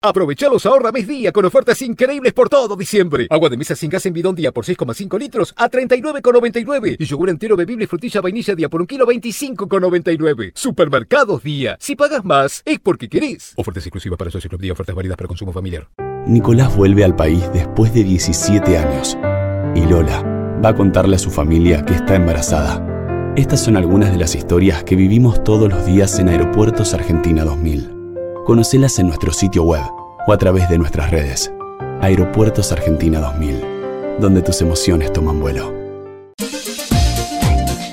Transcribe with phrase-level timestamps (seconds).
[0.00, 3.26] Aprovechalos ahorra mes día con ofertas increíbles por todo diciembre.
[3.30, 6.98] Agua de mesa sin gas en bidón día por 6,5 litros a 39,99.
[7.00, 10.52] Y yogur entero bebible frutilla vainilla día por un kilo 25,99.
[10.54, 11.76] Supermercados día.
[11.80, 13.54] Si pagas más, es porque querés.
[13.56, 15.88] Ofertas exclusivas para socios club día, ofertas válidas para consumo familiar.
[16.28, 19.18] Nicolás vuelve al país después de 17 años.
[19.74, 20.22] Y Lola
[20.64, 23.34] va a contarle a su familia que está embarazada.
[23.34, 27.97] Estas son algunas de las historias que vivimos todos los días en Aeropuertos Argentina 2000.
[28.48, 29.84] Conocelas en nuestro sitio web
[30.26, 31.52] o a través de nuestras redes.
[32.00, 35.70] Aeropuertos Argentina 2000, donde tus emociones toman vuelo.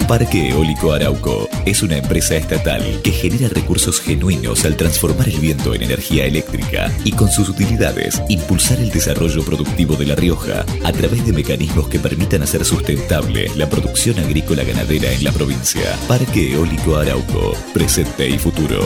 [0.08, 5.76] Parque Eólico Arauco es una empresa estatal que genera recursos genuinos al transformar el viento
[5.76, 10.91] en energía eléctrica y con sus utilidades impulsar el desarrollo productivo de La Rioja a
[10.94, 15.98] través de mecanismos que permitan hacer sustentable la producción agrícola ganadera en la provincia.
[16.08, 18.80] Parque Eólico Arauco, presente y futuro.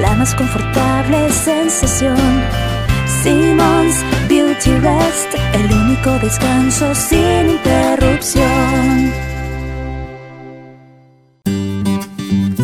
[0.00, 2.16] La más confortable sensación.
[3.22, 9.12] Simmons Beauty Rest, el único descanso sin interrupción.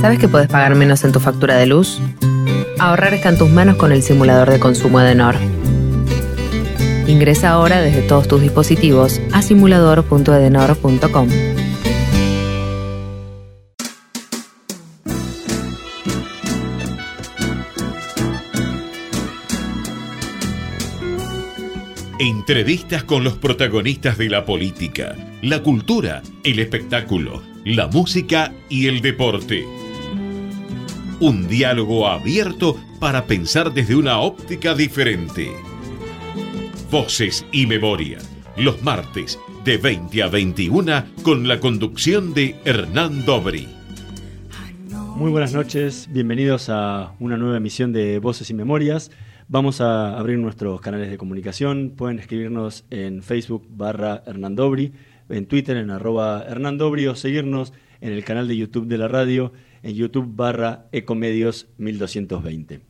[0.01, 2.01] ¿Sabes que puedes pagar menos en tu factura de luz?
[2.79, 5.37] Ahorrar está en tus manos con el simulador de consumo Edenor.
[7.07, 11.29] Ingresa ahora desde todos tus dispositivos a simulador.edenor.com.
[22.25, 29.03] Entrevistas con los protagonistas de la política, la cultura, el espectáculo, la música y el
[29.03, 29.66] deporte.
[31.20, 35.53] Un diálogo abierto para pensar desde una óptica diferente.
[36.91, 38.20] Voces y memoria,
[38.56, 43.69] los martes de 20 a 21 con la conducción de Hernán Dobri.
[45.14, 49.11] Muy buenas noches, bienvenidos a una nueva emisión de Voces y Memorias.
[49.47, 51.93] Vamos a abrir nuestros canales de comunicación.
[51.94, 54.94] Pueden escribirnos en Facebook barra Hernandobri,
[55.28, 59.53] en Twitter en arroba Hernandobri o seguirnos en el canal de YouTube de la radio
[59.82, 62.81] en YouTube barra Ecomedios 1220.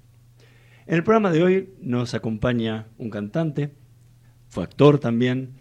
[0.86, 3.72] En el programa de hoy nos acompaña un cantante,
[4.48, 5.54] fue actor también,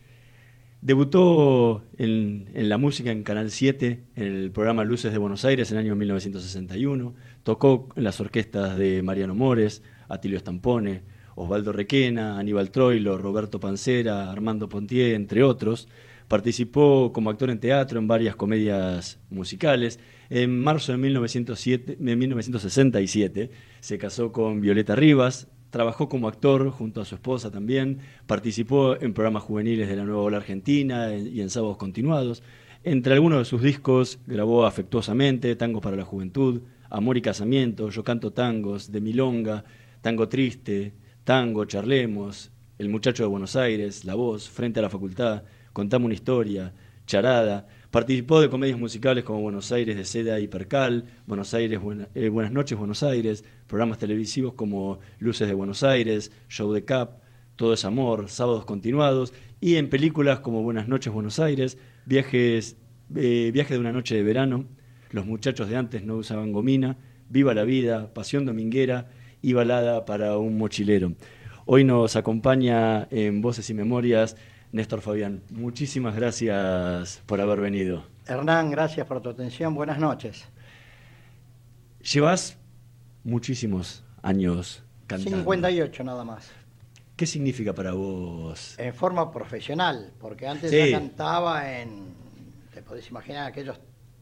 [0.81, 5.71] debutó en, en, la música en Canal 7, en el programa Luces de Buenos Aires
[5.71, 9.81] en el año 1961, tocó en las orquestas de Mariano Mores,
[10.13, 11.01] Atilio Stampone,
[11.35, 15.87] Osvaldo Requena, Aníbal Troilo, Roberto Pancera, Armando Pontier, entre otros.
[16.27, 19.99] Participó como actor en teatro en varias comedias musicales.
[20.29, 27.01] En marzo de, 1907, de 1967 se casó con Violeta Rivas, trabajó como actor junto
[27.01, 31.49] a su esposa también, participó en programas juveniles de la Nueva Ola Argentina y en
[31.49, 32.41] sábados continuados.
[32.83, 38.03] Entre algunos de sus discos grabó afectuosamente Tangos para la Juventud, Amor y Casamiento, Yo
[38.03, 39.65] Canto Tangos, De Milonga,
[40.03, 40.91] Tango Triste,
[41.23, 46.13] Tango, Charlemos, El Muchacho de Buenos Aires, La Voz, Frente a la Facultad, Contame una
[46.13, 46.73] Historia,
[47.05, 47.67] Charada.
[47.89, 51.79] Participó de comedias musicales como Buenos Aires de Seda y Percal, Buenos Aires
[52.15, 57.21] eh, Buenas noches Buenos Aires, programas televisivos como Luces de Buenos Aires, Show de Cap,
[57.55, 62.75] Todo es Amor, Sábados Continuados, y en películas como Buenas noches Buenos Aires, Viajes,
[63.15, 64.65] eh, Viaje de una noche de verano,
[65.11, 66.97] Los muchachos de antes no usaban gomina,
[67.29, 69.07] Viva la vida, Pasión Dominguera
[69.43, 71.13] y balada para un mochilero.
[71.65, 74.37] Hoy nos acompaña en Voces y Memorias
[74.71, 75.43] Néstor Fabián.
[75.51, 78.05] Muchísimas gracias por haber venido.
[78.25, 79.75] Hernán, gracias por tu atención.
[79.75, 80.45] Buenas noches.
[82.01, 82.57] Llevas
[83.23, 85.37] muchísimos años cantando.
[85.37, 86.49] 58 nada más.
[87.17, 88.79] ¿Qué significa para vos?
[88.79, 90.89] En forma profesional, porque antes sí.
[90.89, 92.05] ya cantaba en,
[92.73, 93.77] te podés imaginar, aquellos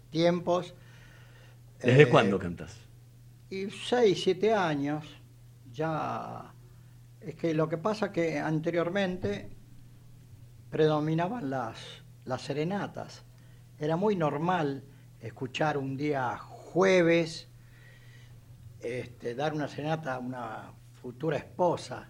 [0.10, 0.74] tiempos.
[1.80, 2.76] ¿Desde eh, cuándo cantas?
[3.52, 5.06] Y 6, 7 años,
[5.74, 6.54] ya
[7.20, 9.58] es que lo que pasa que anteriormente
[10.70, 11.78] predominaban las,
[12.24, 13.26] las serenatas.
[13.78, 14.86] Era muy normal
[15.20, 17.50] escuchar un día jueves
[18.80, 22.08] este, dar una serenata a una futura esposa,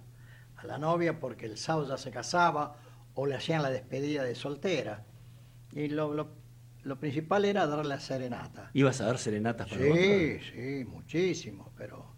[0.58, 2.76] a la novia, porque el sábado ya se casaba
[3.16, 5.06] o le hacían la despedida de soltera.
[5.72, 6.41] Y lo, lo
[6.83, 8.72] lo principal era dar la serenata.
[8.74, 12.16] ¿Ibas a dar serenatas para Sí, sí, muchísimo, pero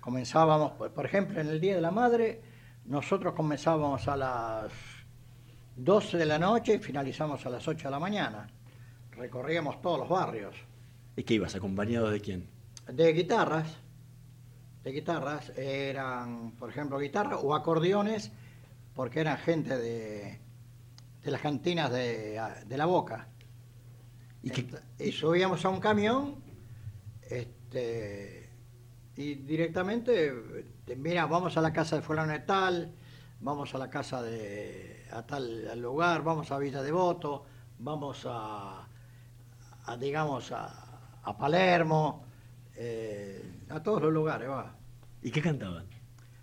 [0.00, 2.42] comenzábamos, por ejemplo, en el Día de la Madre,
[2.84, 4.72] nosotros comenzábamos a las
[5.76, 8.46] 12 de la noche y finalizamos a las 8 de la mañana.
[9.12, 10.54] Recorríamos todos los barrios.
[11.16, 12.48] ¿Y qué ibas, acompañado de quién?
[12.92, 13.78] De guitarras,
[14.84, 18.30] de guitarras, eran, por ejemplo, guitarras o acordeones,
[18.94, 20.38] porque eran gente de,
[21.22, 23.28] de las cantinas de, de la Boca
[24.98, 26.36] ¿Y, subíamos a un camión
[27.28, 28.48] este,
[29.16, 32.94] y directamente, este, mira, vamos a la casa de fulano de tal,
[33.40, 37.44] vamos a la casa de a tal al lugar, vamos a Villa Devoto,
[37.78, 38.86] vamos a,
[39.84, 42.24] a, digamos, a, a Palermo,
[42.76, 44.76] eh, a todos los lugares, va.
[45.22, 45.86] ¿Y qué cantaban?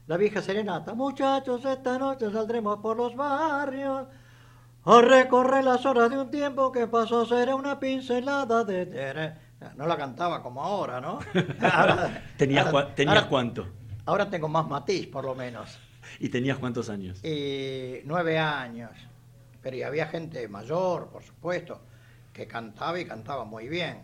[0.07, 4.07] La vieja serenata, muchachos, esta noche saldremos por los barrios
[4.85, 8.85] a recorrer las horas de un tiempo que pasó, será una pincelada de...
[8.85, 9.33] tere".
[9.77, 11.19] No la cantaba como ahora, ¿no?
[11.61, 13.67] Ahora- ¿Tenías, ahora- tenías ahora- cuánto?
[14.05, 15.79] Ahora tengo más matiz, por lo menos.
[16.19, 17.23] ¿Y tenías cuántos años?
[17.23, 18.91] Y nueve años.
[19.61, 21.79] Pero y había gente mayor, por supuesto,
[22.33, 24.01] que cantaba y cantaba muy bien.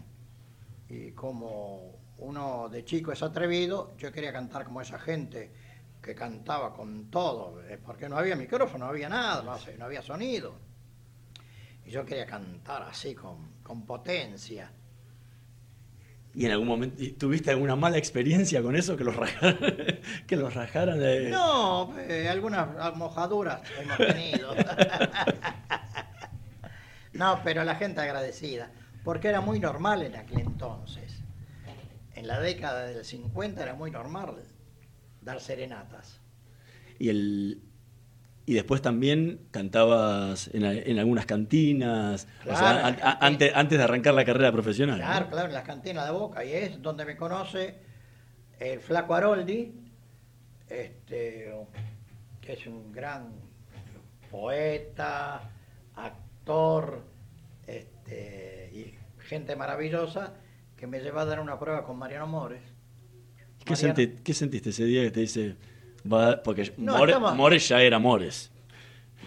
[0.87, 5.51] Y como uno de chico es atrevido, yo quería cantar como esa gente
[6.01, 10.55] que cantaba con todo, porque no había micrófono, no había nada, no, había sonido.
[11.85, 14.71] Y yo quería cantar así, con, con potencia.
[16.33, 18.95] ¿Y en algún momento tuviste alguna mala experiencia con eso?
[18.95, 19.57] Que los rajaran.
[20.27, 24.55] que los rajaran de- No, eh, algunas mojaduras hemos tenido.
[27.13, 28.71] no, pero la gente agradecida,
[29.03, 31.15] porque era muy normal en aquel entonces.
[32.13, 34.35] En la década del 50 era muy normal
[35.21, 36.21] dar serenatas.
[36.97, 37.61] Y, el,
[38.45, 42.99] y después también cantabas en, en algunas cantinas, o Claro, sea, en an- las a-
[43.01, 43.17] cantinas.
[43.21, 44.97] antes, antes de arrancar la carrera profesional.
[44.99, 45.05] ¿no?
[45.05, 47.75] Claro, claro, en las cantinas de Boca, y es donde me conoce
[48.59, 49.73] el flaco Haroldi,
[50.67, 51.53] este,
[52.41, 53.31] que es un gran
[54.29, 55.49] poeta,
[55.95, 57.03] actor,
[57.67, 58.95] este, y
[59.27, 60.33] gente maravillosa,
[60.77, 62.61] que me llevó a dar una prueba con Mariano Mores.
[63.69, 65.55] ¿Qué, senti- qué sentiste ese día que te dice,
[66.11, 68.51] va, porque No, More- estamos- Mores ya era Mores?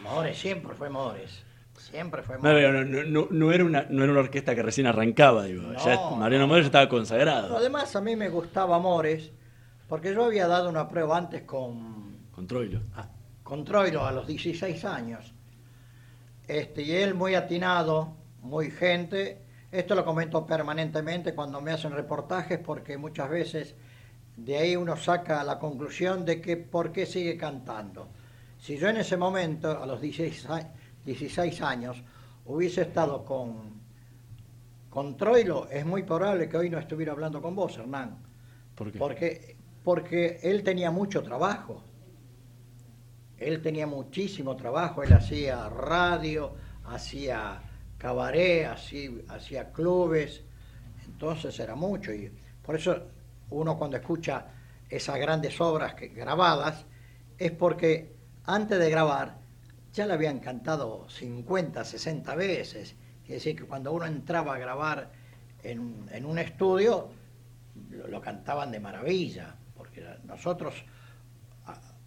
[0.03, 1.43] Mores, siempre fue Mores.
[1.79, 2.73] Siempre fue Mores.
[2.89, 5.63] no, no, no- era una, no era una orquesta que recién arrancaba, digo.
[5.85, 6.49] ya Mariano no.
[6.49, 7.57] Mores ya estaba consagrado.
[7.57, 9.31] Además, a mí me gustaba Mores,
[9.89, 12.81] porque yo había dado una prueba antes con Con Troilo.
[12.97, 13.09] a-
[13.43, 15.35] con Troilo a los 16 años.
[16.49, 19.43] Este, y él muy atinado, muy gente.
[19.71, 23.75] Esto lo comento permanentemente cuando me hacen reportajes porque muchas veces
[24.45, 28.09] de ahí uno saca la conclusión de que por qué sigue cantando.
[28.59, 30.73] Si yo en ese momento, a los 16, a-
[31.05, 32.03] 16 años,
[32.47, 33.81] hubiese estado con,
[34.91, 38.19] con Troilo, es muy probable que hoy no estuviera hablando con vos, Hernán.
[38.75, 38.99] ¿Por qué?
[38.99, 41.83] Porque, porque él tenía mucho trabajo.
[43.39, 45.03] Él tenía muchísimo trabajo.
[45.03, 46.55] Él hacía radio,
[46.85, 47.61] hacía
[47.99, 50.43] cabaret, hacía, hacía clubes.
[51.07, 52.13] Entonces era mucho.
[52.13, 52.31] Y
[52.63, 52.97] por eso
[53.53, 54.47] uno cuando escucha
[54.89, 56.85] esas grandes obras que, grabadas,
[57.39, 58.15] es porque
[58.45, 59.39] antes de grabar
[59.93, 62.95] ya le habían cantado 50, 60 veces.
[63.25, 65.11] Es decir, que cuando uno entraba a grabar
[65.63, 67.09] en, un- en un estudio,
[67.91, 70.75] lo, lo cantaban de maravilla, porque nosotros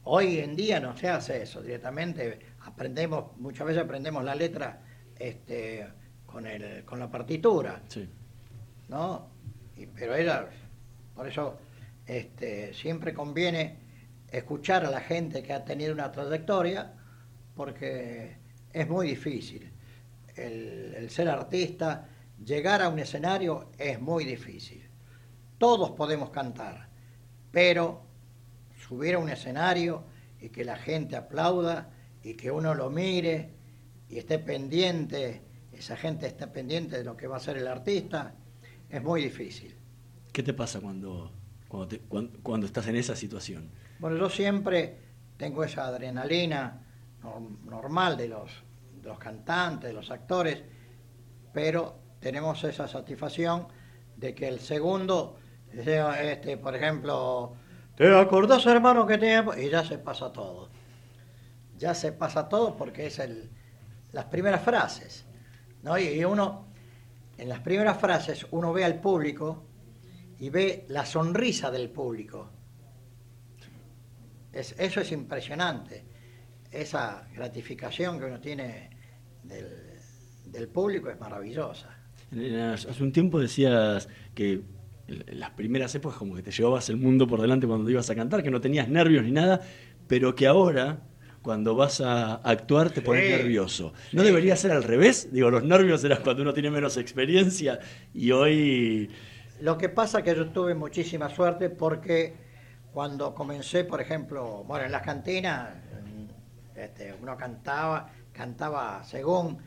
[0.03, 4.81] hoy en día no se hace eso, directamente aprendemos, muchas veces aprendemos la letra
[5.17, 5.87] este,
[6.25, 8.07] con, el, con la partitura, Sí.
[8.89, 9.27] ¿no?
[9.77, 10.47] Y- pero era,
[11.15, 11.57] por eso
[12.05, 13.77] este, siempre conviene
[14.29, 16.93] escuchar a la gente que ha tenido una trayectoria,
[17.55, 18.37] porque
[18.73, 19.71] es muy difícil.
[20.35, 22.09] El, el ser artista,
[22.43, 24.83] llegar a un escenario es muy difícil.
[25.57, 26.89] Todos podemos cantar,
[27.51, 28.05] pero
[28.77, 30.03] subir a un escenario
[30.39, 31.89] y que la gente aplauda
[32.23, 33.51] y que uno lo mire
[34.09, 38.35] y esté pendiente, esa gente esté pendiente de lo que va a hacer el artista,
[38.89, 39.74] es muy difícil.
[40.35, 41.31] ¿Qué te pasa cuando,
[41.69, 43.69] cuando, te- cuan- cuando estás en esa situación?
[43.99, 44.99] Bueno, yo siempre
[45.37, 46.81] tengo esa adrenalina
[47.23, 48.51] nor- normal de los,
[49.17, 50.61] cantantes, de los actores,
[51.53, 53.69] pero tenemos esa satisfacción
[54.17, 55.37] de que el segundo,
[55.85, 57.53] sea, este, por ejemplo,
[57.95, 59.55] ¿te acordás hermano que tiempo?
[59.55, 60.67] Y ya se pasa todo.
[61.77, 63.49] Ya se pasa todo porque es el,
[64.11, 65.25] las primeras frases.
[65.81, 65.97] ¿no?
[65.97, 66.65] Y uno,
[67.37, 69.63] en las primeras frases, uno ve al público
[70.39, 72.51] y ve la sonrisa del público.
[74.51, 76.03] Es- eso es impresionante.
[76.71, 78.89] Esa gratificación que uno tiene
[79.43, 79.67] del,
[80.45, 81.89] del público es maravillosa.
[82.89, 84.61] Hace un tiempo decías que
[85.07, 88.09] en las primeras épocas como que te llevabas el mundo por delante cuando te ibas
[88.09, 89.61] a cantar, que no tenías nervios ni nada,
[90.07, 90.99] pero que ahora
[91.41, 93.93] cuando vas a actuar te pones Sí, nervioso.
[94.13, 94.27] ¿No sí.
[94.27, 95.31] debería ser al revés?
[95.31, 97.79] Digo, los nervios eran cuando uno tiene menos experiencia
[98.13, 99.09] y hoy...
[99.61, 102.35] Lo que pasa que yo tuve muchísima suerte porque
[102.93, 105.69] cuando comencé, por ejemplo, bueno, en las cantinas,
[106.75, 109.57] este, uno cantaba, cantaba según,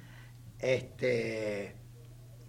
[0.59, 1.75] este,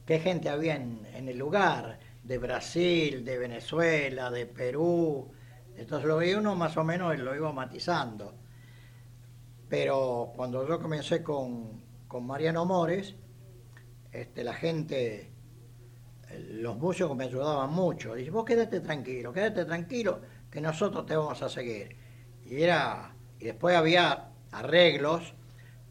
[0.05, 5.31] qué gente había en, en el lugar, de Brasil, de Venezuela, de Perú.
[5.75, 8.35] Entonces lo veía uno más o menos lo iba matizando.
[9.67, 13.15] Pero cuando yo comencé con, con Mariano Mores,
[14.11, 15.28] este, la gente,
[16.37, 18.15] los músicos me ayudaban mucho.
[18.15, 21.95] Dice, vos quédate tranquilo, quédate tranquilo, que nosotros te vamos a seguir.
[22.45, 25.33] Y era, y después había arreglos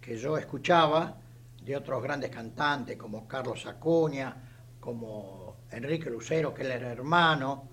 [0.01, 1.17] que yo escuchaba
[1.63, 4.35] de otros grandes cantantes como Carlos Acuña,
[4.81, 7.69] como Enrique Lucero, que él era hermano,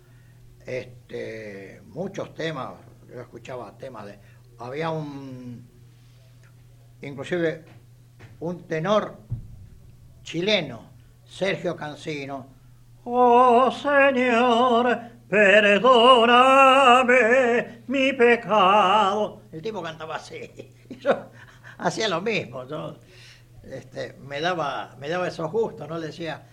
[0.66, 2.74] este, muchos temas,
[3.08, 4.20] yo escuchaba temas de,
[4.60, 5.68] había un,
[7.02, 7.64] inclusive
[8.40, 9.18] un tenor
[10.24, 10.90] chileno,
[11.26, 12.55] Sergio Cancino,
[13.06, 17.06] oh Señor, perdóname
[17.88, 19.42] mi pecado.
[19.52, 21.32] El tipo cantaba así, yo
[21.78, 22.98] hacía lo mismo, yo,
[23.64, 25.98] este, me, daba, me daba esos gustos, ¿no?
[25.98, 26.44] Le decía,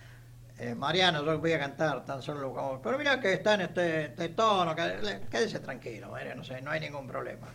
[0.58, 2.80] eh, Mariano, yo voy a cantar tan solo como...
[2.80, 6.08] Pero mira que está en este, este tono, quédese tranquilo,
[6.62, 7.46] no hay ningún problema.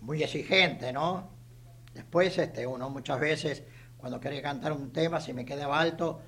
[0.00, 1.28] Muy exigente, ¿no?
[1.94, 3.62] Después este, uno muchas veces,
[3.96, 6.22] cuando quería cantar un tema, si me quedaba alto,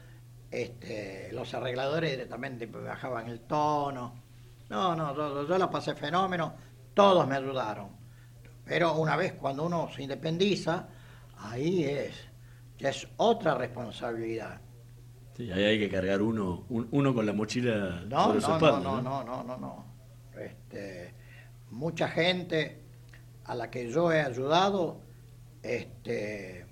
[0.53, 4.23] este, los arregladores directamente bajaban el tono.
[4.69, 6.55] No, no, yo, yo la pasé fenómeno,
[6.95, 7.89] todos me ayudaron.
[8.65, 10.89] Pero una vez cuando uno se independiza,
[11.39, 12.15] ahí es,
[12.79, 14.61] ya es otra responsabilidad.
[15.37, 18.81] Sí, ahí hay que cargar uno, uno con la mochila no, sobre no, su espalda.
[18.81, 19.85] No, no, no, no, no,
[20.39, 21.15] Este,
[21.71, 22.85] mucha gente
[23.45, 25.01] a la que yo he ayudado,
[25.63, 26.67] este,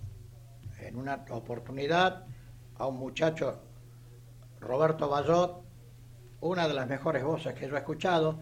[0.81, 2.27] en una oportunidad,
[2.77, 3.63] a un muchacho,
[4.61, 5.63] Roberto Bayot,
[6.41, 8.39] una de las mejores voces que yo he escuchado,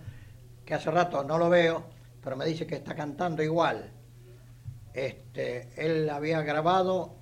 [0.64, 1.84] que hace rato no lo veo,
[2.22, 3.92] pero me dice que está cantando igual.
[4.92, 7.16] Este, él había grabado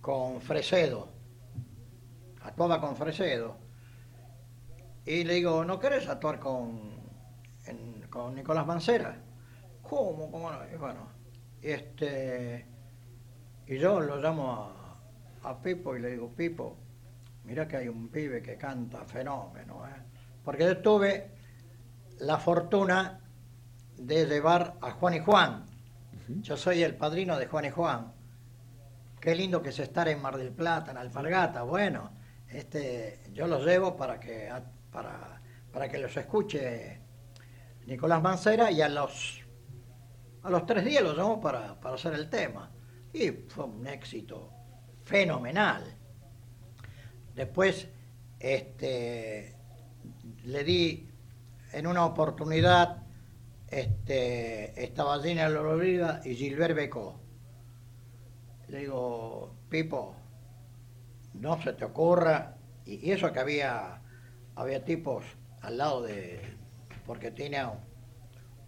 [0.00, 1.12] con Fresedo
[2.44, 3.56] actuaba con Fresedo.
[5.04, 6.80] Y le digo, ¿no querés actuar con,
[8.10, 9.16] con Nicolás Mancera?
[9.82, 10.30] ¿Cómo?
[10.30, 10.58] ¿Cómo no?
[10.72, 11.08] Y bueno,
[11.60, 12.66] este,
[13.66, 14.52] y yo lo llamo
[15.42, 16.76] a, a, Pipo y le digo, Pipo,
[17.44, 20.02] mira que hay un pibe que canta fenómeno, ¿eh?
[20.44, 21.30] Porque yo tuve
[22.18, 23.20] la fortuna
[23.96, 25.66] de llevar a Juan y Juan.
[26.40, 28.12] Yo soy el padrino de Juan y Juan.
[29.20, 31.62] Qué lindo que es estar en Mar del Plata, en Alpargata.
[31.62, 32.12] Bueno,
[32.48, 34.50] este, yo los llevo para que,
[34.90, 35.40] para,
[35.72, 37.00] para que los escuche
[37.86, 39.40] Nicolás Mancera y a los,
[40.42, 42.70] a los tres días los llamo para, para hacer el tema.
[43.12, 44.50] Y fue un éxito
[45.04, 46.01] fenomenal.
[47.34, 47.88] Después
[48.40, 49.54] este,
[50.44, 51.08] le di
[51.72, 53.02] en una oportunidad,
[53.68, 57.20] este, estaba Gina Lolorida y Gilbert Becó.
[58.68, 60.14] Le digo, Pipo,
[61.34, 64.02] no se te ocurra, y, eso que había,
[64.56, 65.24] había tipos
[65.62, 66.40] al lado de,
[67.06, 67.62] porque tiene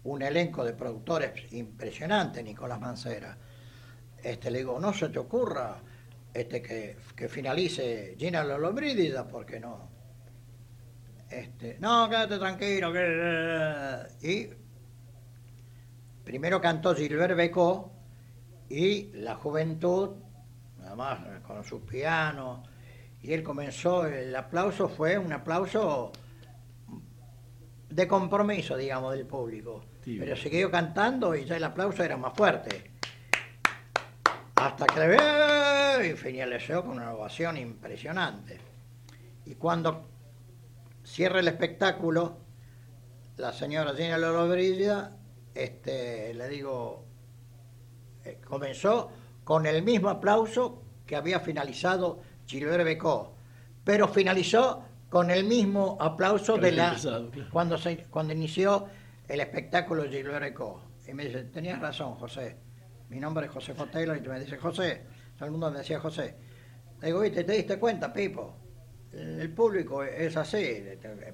[0.03, 3.37] un elenco de productores impresionante, Nicolás Mancera.
[4.23, 5.81] Este, le digo, no se te ocurra
[6.35, 9.89] este, que, que finalice Gina Lollobrigida, porque no.
[11.29, 12.91] Este, no, quédate tranquilo.
[14.21, 14.49] Y
[16.25, 17.93] primero cantó Gilbert Becó
[18.69, 20.17] y la juventud
[20.79, 22.63] nada más con su piano.
[23.21, 26.11] Y él comenzó, el aplauso fue un aplauso
[27.89, 29.85] de compromiso, digamos, del público.
[30.03, 32.94] Pero siguió cantando y ya el aplauso era más fuerte.
[34.65, 38.59] Hasta que le y finalizó con una ovación impresionante.
[39.45, 40.09] Y cuando
[41.03, 42.39] cierra el espectáculo,
[43.37, 45.17] la señora Gina Lollobrigida,
[45.53, 47.05] este, le digo,
[48.23, 49.11] eh, comenzó
[49.43, 53.35] con el mismo aplauso que había finalizado Gilbert Becó,
[53.83, 56.97] pero finalizó con el mismo aplauso de la
[57.51, 58.87] cuando se, cuando inició
[59.27, 60.81] el espectáculo Gilbert Becó.
[61.07, 62.64] Y me dice, tenías razón, José.
[63.09, 65.03] Mi nombre es José Fotelo y me dice, José,
[65.35, 66.35] todo el mundo me decía José.
[67.01, 67.43] Le digo, ¿viste?
[67.43, 68.55] ¿Te diste cuenta, Pipo?
[69.11, 70.83] El público es así,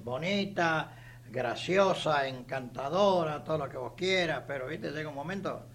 [0.04, 0.92] bonita,
[1.30, 5.66] graciosa, encantadora, todo lo que vos quieras, pero viste, llega un momento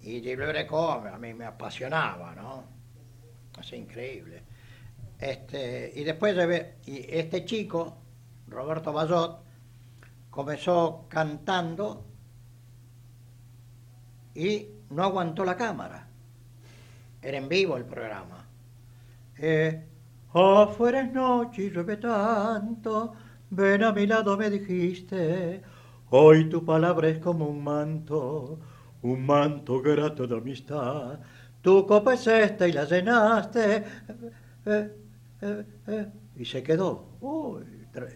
[0.00, 2.64] y Gilles Greco a mí me apasionaba, ¿no?
[3.60, 4.42] Es increíble.
[5.18, 6.36] Este, y después
[6.86, 7.98] y este chico,
[8.46, 9.44] Roberto Bayot,
[10.30, 12.04] comenzó cantando
[14.34, 16.08] y no aguantó la cámara.
[17.22, 18.46] Era en vivo el programa.
[19.38, 19.84] Eh,
[20.32, 23.14] Afuera es noche y llueve tanto,
[23.50, 25.62] ven a mi lado me dijiste,
[26.10, 28.58] hoy tu palabra es como un manto
[29.02, 31.20] un manto grato de amistad.
[31.62, 33.84] Tu copa es esta y la llenaste.
[34.66, 34.90] Eh,
[35.40, 37.06] eh, eh, y se quedó.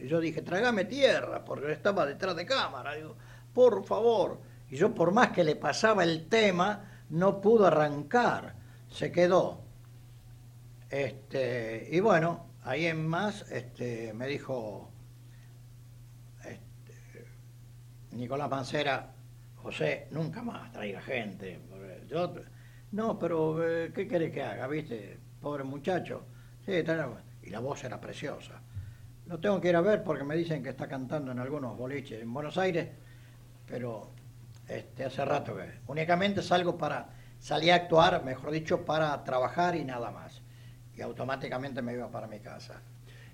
[0.06, 2.94] Yo dije, trágame tierra, porque estaba detrás de cámara.
[2.94, 3.16] Digo,
[3.52, 4.40] por favor.
[4.72, 8.54] Y yo, por más que le pasaba el tema, no pudo arrancar.
[8.88, 9.60] Se quedó.
[10.88, 14.90] Este, y bueno, ahí en más este, me dijo
[16.42, 17.26] este,
[18.12, 19.12] Nicolás Mancera,
[19.56, 21.60] José, nunca más traiga gente.
[22.08, 22.32] Yo,
[22.92, 24.66] no, pero eh, ¿qué quiere que haga?
[24.68, 25.18] ¿Viste?
[25.42, 26.24] Pobre muchacho.
[26.64, 26.72] Sí,
[27.42, 28.62] y la voz era preciosa.
[29.26, 32.22] Lo tengo que ir a ver porque me dicen que está cantando en algunos boliches
[32.22, 32.88] en Buenos Aires,
[33.66, 34.11] pero
[34.78, 39.84] este, hace rato que únicamente salgo para, salí a actuar, mejor dicho, para trabajar y
[39.84, 40.42] nada más.
[40.96, 42.80] Y automáticamente me iba para mi casa.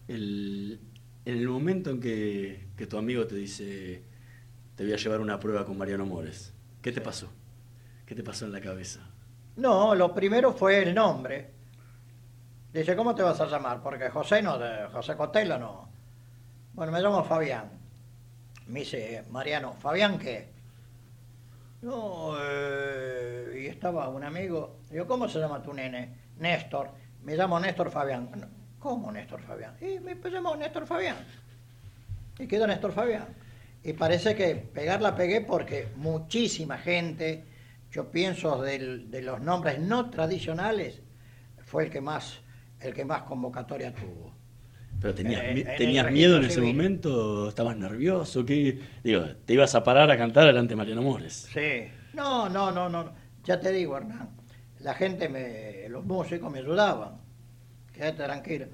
[0.07, 0.81] El-
[1.25, 4.03] en el momento en que, que tu amigo te dice,
[4.77, 7.29] te voy a llevar una prueba con Mariano Mores, ¿qué te pasó?
[8.07, 9.01] ¿Qué te pasó en la cabeza?
[9.57, 11.51] No, lo primero fue el nombre.
[12.73, 13.83] Dice, ¿cómo te vas a llamar?
[13.83, 14.59] Porque José no,
[14.93, 15.89] José Cotelo no.
[16.75, 17.69] Bueno, me llamo Fabián.
[18.69, 20.49] Me dice, Mariano, ¿Fabián qué?
[21.83, 24.81] No, eh, y estaba un amigo.
[24.91, 26.15] Digo, ¿cómo se llama tu nene?
[26.39, 26.91] Néstor.
[27.23, 28.31] Me llamo Néstor Fabián.
[28.37, 28.47] "No,
[28.79, 29.77] ¿Cómo Néstor Fabián?
[29.81, 31.17] Y me llamo Néstor Fabián.
[32.39, 33.27] Y quedó Néstor Fabián.
[33.83, 37.45] Y parece que pegar la pegué porque muchísima gente,
[37.91, 41.01] yo pienso del- de los nombres no tradicionales,
[41.65, 42.41] fue el que más,
[42.81, 44.33] el que más convocatoria tuvo.
[45.01, 46.75] ¿Pero tenías, Eh, en el tenías miedo en ese civil.
[46.77, 47.49] momento?
[47.49, 48.45] ¿Estabas nervioso?
[48.45, 48.81] ¿Qué?
[49.05, 51.49] Digo, te ibas a parar a cantar delante de Mariano Mores.
[51.53, 51.89] Sí.
[52.15, 53.13] No, no, no, no.
[53.45, 54.31] Ya te digo, Hernán.
[54.81, 57.21] La gente, me, los músicos me ayudaban.
[57.93, 58.67] Quédate tranquilo.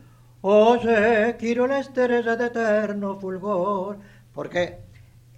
[0.42, 3.98] Oye, quiero la estrella de eterno fulgor.
[4.32, 4.78] Porque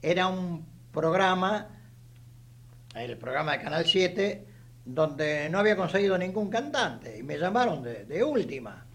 [0.02, 1.68] era un programa,
[2.94, 4.46] el programa de Canal 7,
[4.84, 7.18] donde no había conseguido ningún cantante.
[7.18, 8.85] Y me llamaron de, de última.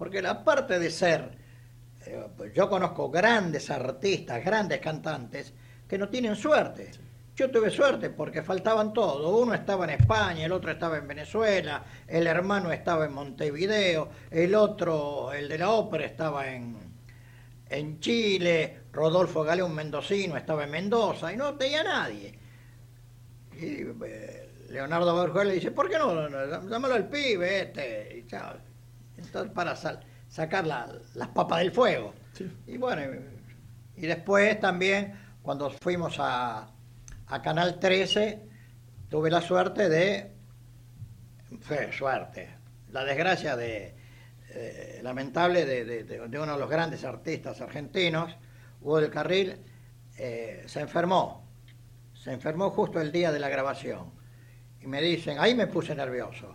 [0.00, 1.30] Porque la parte de ser,
[2.06, 5.52] eh, yo conozco grandes artistas, grandes cantantes,
[5.86, 6.90] que no tienen suerte.
[7.36, 9.42] Yo tuve suerte porque faltaban todos.
[9.42, 14.54] Uno estaba en España, el otro estaba en Venezuela, el hermano estaba en Montevideo, el
[14.54, 16.78] otro, el de la ópera, estaba en,
[17.68, 22.38] en Chile, Rodolfo Galeón Mendocino estaba en Mendoza y no tenía nadie.
[23.52, 26.26] Y eh, Leonardo Berjuel le dice, ¿por qué no?
[26.70, 28.16] Llámalo al pibe este.
[28.16, 28.69] Y chao.
[29.24, 32.14] Entonces, para sal- sacar la- las papas del fuego.
[32.66, 33.02] Y bueno,
[33.96, 36.70] y después también, cuando fuimos a,
[37.26, 38.40] a Canal 13,
[39.08, 40.32] tuve la suerte de,
[41.60, 42.48] fue suerte,
[42.92, 43.94] la desgracia de,
[44.50, 48.34] eh, lamentable de, de- de- de uno de los grandes artistas argentinos,
[48.80, 49.56] Hugo del Carril,
[50.18, 51.48] eh, se enfermó,
[52.14, 54.12] se enfermó justo el día de la grabación.
[54.80, 56.54] Y me dicen, ahí me puse nervioso.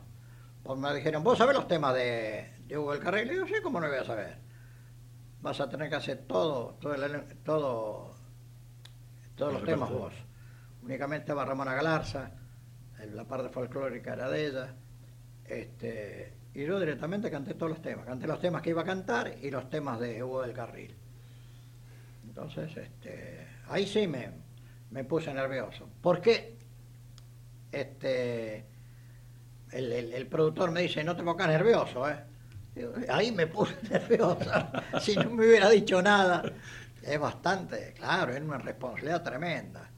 [0.63, 3.27] Pues me dijeron, ¿vos sabés los temas de, de Hugo del Carril?
[3.27, 4.37] Y digo, sí, ¿cómo no voy a saber?
[5.41, 8.15] Vas a tener que hacer todo, todo, el- todo
[9.35, 10.13] todos los temas vos.
[10.81, 12.31] Únicamente va Ramona Galarza,
[13.13, 14.73] la parte folclórica era de ella.
[15.45, 18.05] Este, y yo directamente canté todos los temas.
[18.05, 20.95] Canté los temas que iba a cantar y los temas de Hugo del Carril.
[22.25, 24.29] Entonces, este, ahí sí me,
[24.91, 25.89] me puse nervioso.
[26.01, 26.57] Porque
[27.71, 28.65] este,
[29.71, 32.23] el, el- el productor me dice, no te pongas nervioso, ¿eh?
[33.09, 34.51] Ahí me puse nervioso.
[35.01, 36.43] si no me hubiera dicho nada.
[37.01, 39.89] Es bastante, claro, es una responsabilidad tremenda.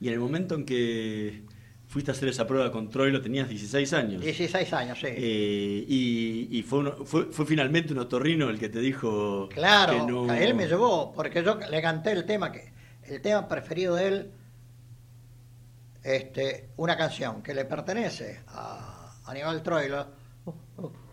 [0.00, 1.42] Y en el momento en que
[1.86, 4.22] fuiste a hacer esa prueba con Troilo tenías 16 años.
[4.22, 5.06] 16 años, sí.
[5.08, 9.92] Eh, y y fue, uno- fue, fue finalmente un otorrino el que te dijo Claro,
[10.06, 10.34] que no...
[10.34, 12.72] él me llevó, porque yo le canté el tema que
[13.04, 14.30] el tema preferido de él,
[16.02, 20.15] este, una canción que le pertenece a Aníbal Troilo.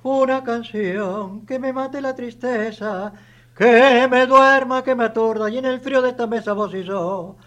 [0.03, 3.13] Una canción que me mate la tristeza,
[3.55, 6.83] que me duerma, que me aturda, y en el frío de esta mesa vos y
[6.83, 7.37] yo,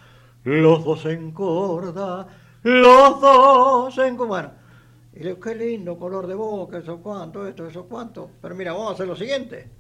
[0.44, 2.26] los dos en corda,
[2.62, 4.52] los dos en Bueno,
[5.12, 8.30] y le qué lindo color de boca, eso cuánto, esto, eso cuánto.
[8.40, 9.70] Pero mira, vamos a hacer lo siguiente.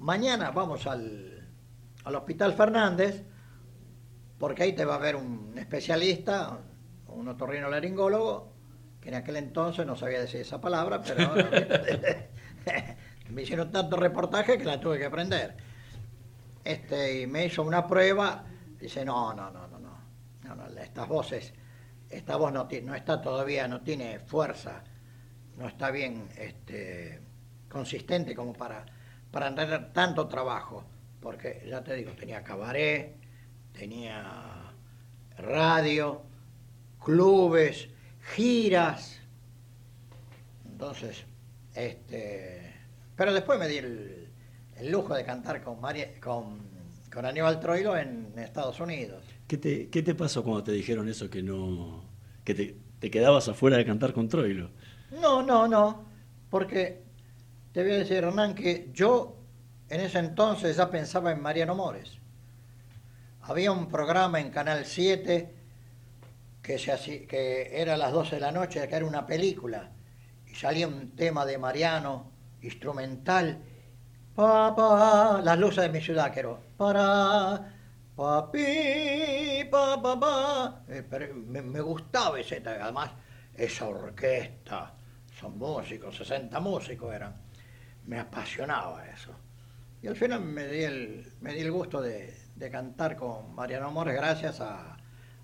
[0.00, 1.48] Mañana vamos al,
[2.04, 3.24] al Hospital Fernández,
[4.38, 6.58] porque ahí te va a ver un especialista,
[7.08, 8.57] un otorrino laringólogo,
[9.08, 11.50] que en aquel entonces no sabía decir esa palabra, pero ahora,
[13.30, 15.56] me hicieron tanto reportaje que la tuve que aprender.
[16.62, 18.44] Este, y me hizo una prueba,
[18.78, 19.98] dice, no, no, no, no, no,
[20.42, 21.54] no, no, estas voces,
[22.10, 24.84] esta voz no, no está todavía, no tiene fuerza,
[25.56, 27.20] no está bien este,
[27.70, 28.84] consistente como para,
[29.30, 30.84] para tener tanto trabajo,
[31.20, 33.16] porque ya te digo, tenía cabaret,
[33.72, 34.74] tenía
[35.38, 36.22] radio,
[37.02, 37.88] clubes,
[38.34, 39.20] giras,
[40.64, 41.24] entonces,
[41.74, 42.72] este,
[43.16, 44.28] Pero después me di el,
[44.76, 46.60] el lujo de cantar con, María, con,
[47.12, 49.24] con Aníbal Troilo en Estados Unidos.
[49.48, 52.04] ¿Qué te, ¿Qué te pasó cuando te dijeron eso que no
[52.44, 54.70] que te, te quedabas afuera de cantar con Troilo?
[55.20, 56.04] No, no, no,
[56.48, 57.02] porque
[57.72, 59.36] te voy a decir, Hernán, que yo
[59.88, 62.18] en ese entonces ya pensaba en Mariano Mores.
[63.42, 65.57] Había un programa en Canal 7
[66.76, 69.90] que, era a las 12 de la noche, que era una película,
[70.46, 73.62] y salía un tema de Mariano, instrumental,
[74.34, 77.74] pa, pa, las luces de mi ciudad, que era, para,
[78.14, 80.84] papi, pa, pa.
[80.88, 83.12] Eh, me, gustaba ese, además,
[83.54, 84.94] esa orquesta,
[85.40, 87.34] son músicos, 60 músicos eran,
[88.06, 89.32] me apasionaba eso.
[90.02, 93.90] Y al final me di el, me di el gusto de, de cantar con Mariano
[93.90, 94.96] Mores gracias a,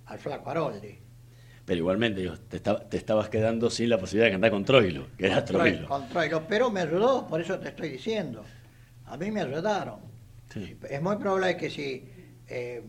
[0.06, 1.03] al Flaco Aroldi.
[1.64, 5.07] Pero igualmente, digo, te, estaba- te estabas quedando sin la posibilidad de cantar con Troilo,
[5.16, 8.44] que era Troilo, con Troilo, pero me ayudó, por eso te estoy diciendo.
[9.07, 10.00] A mí me ayudaron.
[10.53, 10.77] Sí.
[10.88, 12.09] Es muy probable que si
[12.48, 12.83] eh,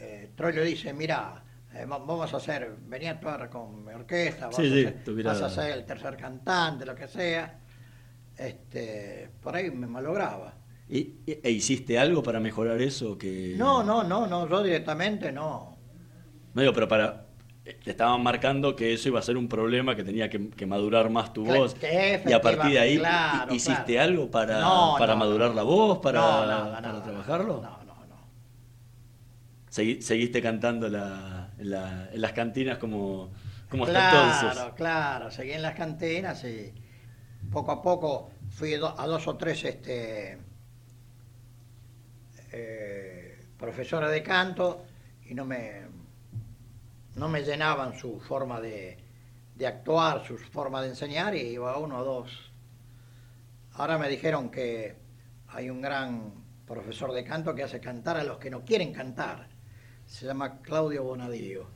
[0.00, 4.46] eh, Troilo dice, mira, eh, va- vamos a hacer, venía a actuar con mi orquesta,
[4.46, 7.60] vas, Sí, a, sí, vas a el tercer cantante, lo que sea,
[8.36, 10.54] este, por ahí me malograba.
[10.88, 13.16] ¿Y, y- e hiciste algo para mejorar eso?
[13.16, 13.54] Que...
[13.56, 15.76] No, no, no, no, yo directamente no.
[16.54, 17.27] No digo, pero para.
[17.84, 21.10] Te estaban marcando que eso iba a ser un problema, que tenía que, que madurar
[21.10, 21.76] más tu Claro, voz.
[22.24, 24.04] Y a partir de ahí, claro, ¿hiciste claro.
[24.04, 25.54] algo para, No, para no, madurar no.
[25.54, 27.54] la voz, para, para trabajarlo?
[27.62, 28.28] No, no, no.
[29.70, 33.30] Segui- seguiste cantando la- en, la- en las cantinas como,
[33.68, 34.74] como hasta claro, entonces.
[34.74, 36.72] claro, seguí en las cantinas y
[37.50, 40.38] poco a poco fui a dos o tres este,
[42.52, 44.84] eh, profesores de canto
[45.26, 45.82] y no me,
[47.18, 48.96] no me llenaban su forma de,
[49.54, 52.52] de actuar, su forma de enseñar y iba a uno o dos.
[53.72, 54.96] Ahora me dijeron que
[55.48, 56.32] hay un gran
[56.66, 59.48] profesor de canto que hace cantar a los que no quieren cantar.
[60.06, 61.68] Se llama Claudio Bonadío.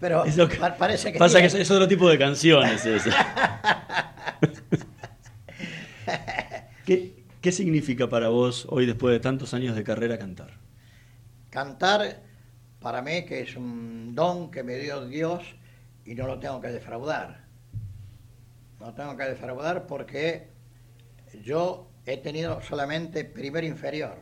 [0.01, 2.83] Pero Eso parece que Pasa que tiene- es, es otro tipo de canciones.
[6.87, 10.59] ¿Qué, ¿Qué significa para vos hoy, después de tantos años de carrera, cantar?
[11.51, 12.23] cantar
[12.81, 15.43] para mí que es un don que me dio Dios
[16.05, 17.45] y no lo tengo que defraudar.
[18.79, 20.49] No tengo que defraudar porque
[21.43, 24.17] yo he tenido solamente primero inferior.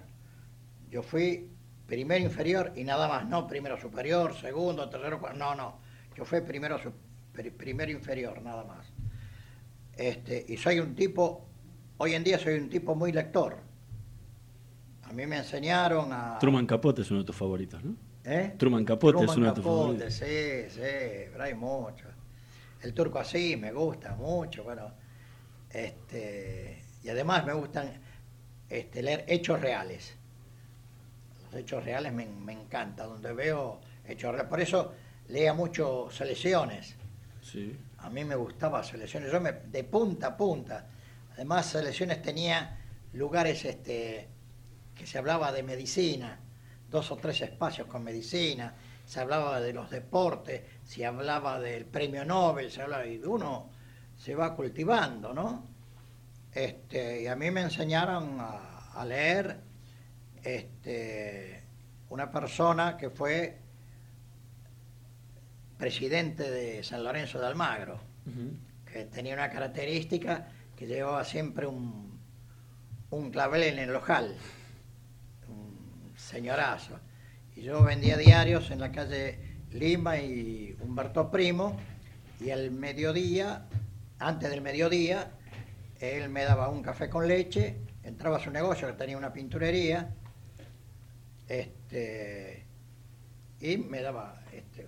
[0.91, 1.49] Yo fui
[1.87, 5.79] primero inferior y nada más, no primero superior, segundo, tercero, cuarto, no, no.
[6.17, 6.81] Yo fui primero,
[7.57, 8.87] primero inferior, nada más.
[9.97, 11.48] Este, y soy un tipo,
[11.99, 13.59] hoy en día soy un tipo muy lector.
[15.03, 16.39] A mí me enseñaron a...
[16.39, 17.95] Truman Capote es uno de tus favoritos, ¿no?
[18.25, 18.55] ¿Eh?
[18.59, 20.15] Truman Capote es uno de tus favoritos.
[20.15, 20.81] Sí, sí,
[21.33, 22.09] pero hay muchos.
[22.83, 24.93] El turco así me gusta mucho, bueno.
[25.71, 27.91] Este, y además me gustan
[28.69, 30.15] este, leer hechos reales.
[31.45, 34.49] Los hechos reales me, me encanta, donde veo hechos reales.
[34.49, 34.93] Por eso
[35.29, 36.97] leía mucho selecciones.
[37.41, 37.77] Sí.
[37.99, 40.87] A mí me gustaba selecciones, yo me, de punta a punta.
[41.39, 42.81] Además, selecciones tenía
[43.13, 44.27] lugares este,
[44.93, 46.41] que se hablaba de medicina,
[46.91, 48.75] dos o tres espacios con medicina,
[49.07, 53.71] se hablaba de los deportes, se hablaba del premio Nobel, se hablaba, y uno
[54.17, 55.65] se va cultivando, ¿no?
[56.53, 59.61] Este, y a mí me enseñaron a, a leer
[60.43, 61.63] este,
[62.09, 63.61] una persona que fue
[65.79, 68.01] presidente de San Lorenzo de Almagro,
[68.85, 70.49] que tenía una característica
[70.79, 72.21] que llevaba siempre un,
[73.11, 74.37] un clavel en el ojal,
[75.49, 77.01] un señorazo.
[77.57, 79.41] Y yo vendía diarios en la calle
[79.73, 81.77] Lima y Humberto Primo,
[82.41, 83.67] y al mediodía,
[84.21, 85.33] antes del mediodía,
[85.99, 90.15] él me daba un café con leche, entraba a su negocio que tenía una pinturería,
[91.49, 92.65] este,
[93.61, 94.87] y me daba este,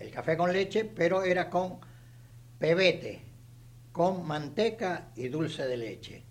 [0.00, 1.78] el café con leche, pero era con
[2.58, 3.27] pebete,
[3.98, 6.22] con manteca y dulce de leche.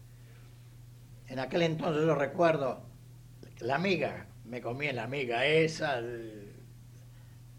[1.27, 2.81] En aquel entonces yo recuerdo
[3.59, 6.53] la amiga, me comí la amiga esa, el-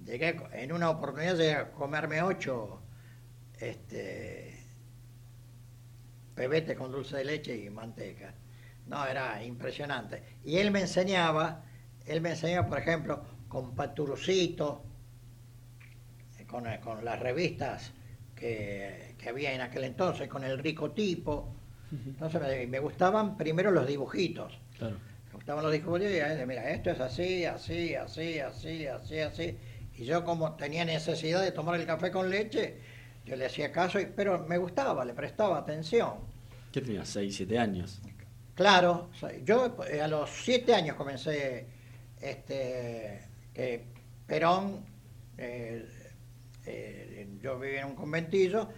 [0.07, 2.81] en una oportunidad llegué a comerme ocho
[3.61, 4.59] este,
[6.35, 8.33] pebete con dulce de leche y manteca.
[8.87, 10.23] No, era impresionante.
[10.43, 11.65] Y él me enseñaba,
[12.07, 14.83] él me enseñaba, por ejemplo, con Paturucito,
[16.39, 17.93] eh, eh, con las revistas
[18.35, 21.55] que, que había en aquel entonces, con el rico tipo.
[21.91, 24.59] Entonces me, me gustaban primero los dibujitos.
[24.79, 24.97] Claro.
[25.29, 29.59] Me gustaban los dibujitos y mira, esto es así, así, así, así, así, así.
[29.97, 32.79] Y yo como tenía necesidad de tomar el café con leche,
[33.25, 36.15] yo le hacía caso, y- pero me gustaba, le prestaba atención.
[36.73, 37.15] ¿Qué tenías?
[37.17, 38.01] ¿6, 7 años?
[38.55, 39.11] Claro,
[39.45, 41.67] yo eh, a los siete años comencé,
[42.21, 43.21] este,
[43.55, 43.85] que
[44.27, 44.85] Perón,
[45.39, 45.87] eh,
[46.67, 48.69] eh, yo vivía en un conventillo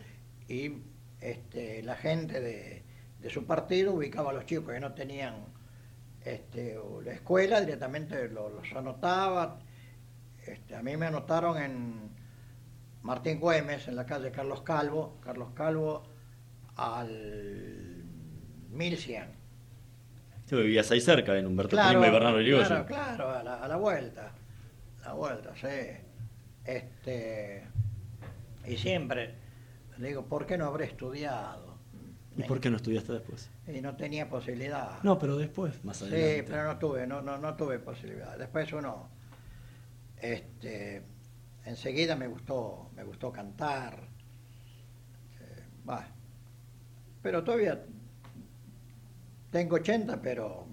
[0.50, 0.82] y
[1.20, 2.82] este, la gente de,
[3.20, 5.34] de su partido ubicaba a los chicos que no tenían
[6.24, 9.58] este, la escuela, directamente lo- los anotaba.
[10.46, 12.10] Este, a mí me anotaron en
[13.02, 16.02] Martín Güemes, en la calle Carlos Calvo, Carlos Calvo
[16.76, 18.04] al
[18.70, 19.24] 1100.
[20.48, 22.66] Tú vivías ahí cerca, en Humberto Claro, Primo y Bernardo Irigoyen.
[22.84, 24.32] claro, claro, a la, a la vuelta.
[25.02, 25.68] A la vuelta, sí.
[26.64, 27.62] Este,
[28.66, 29.34] y siempre
[30.00, 31.78] le digo, ¿por qué no habré estudiado?
[32.36, 33.50] ¿Y por qué no estudiaste después?
[33.66, 35.02] Y no tenía posibilidad.
[35.02, 36.44] No, pero después, más Sí, adelante.
[36.44, 38.38] pero no tuve, no, no, no tuve posibilidad.
[38.38, 39.08] Después uno,
[40.16, 41.02] este,
[41.64, 43.94] enseguida me gustó, me gustó cantar.
[45.40, 46.06] Eh, bah.
[47.20, 47.84] Pero todavía
[49.50, 50.66] tengo 80, pero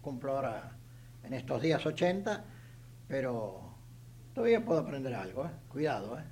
[0.00, 0.76] cumplo ahora
[1.22, 2.44] en estos días 80,
[3.06, 3.74] pero
[4.34, 5.50] todavía puedo aprender algo, ¿eh?
[5.68, 6.24] Cuidado, ¿eh?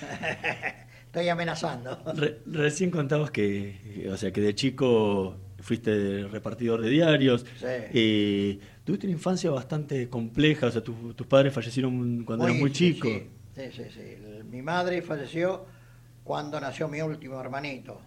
[1.12, 1.98] Estoy amenazando.
[2.14, 7.44] Re- recién contabas que, o sea, que de chico fuiste repartidor de diarios.
[7.60, 7.66] Sí.
[7.68, 12.70] Eh, tuviste una infancia bastante compleja, o sea, tu- tus padres fallecieron cuando eras muy
[12.70, 13.08] sí, chico.
[13.54, 14.16] Sí, sí, sí,
[14.50, 15.66] Mi madre falleció
[16.24, 18.00] cuando nació mi último hermanito.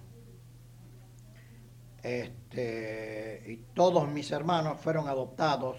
[2.02, 5.78] Este, y todos mis hermanos fueron adoptados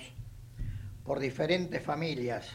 [1.05, 2.51] por diferentes familias.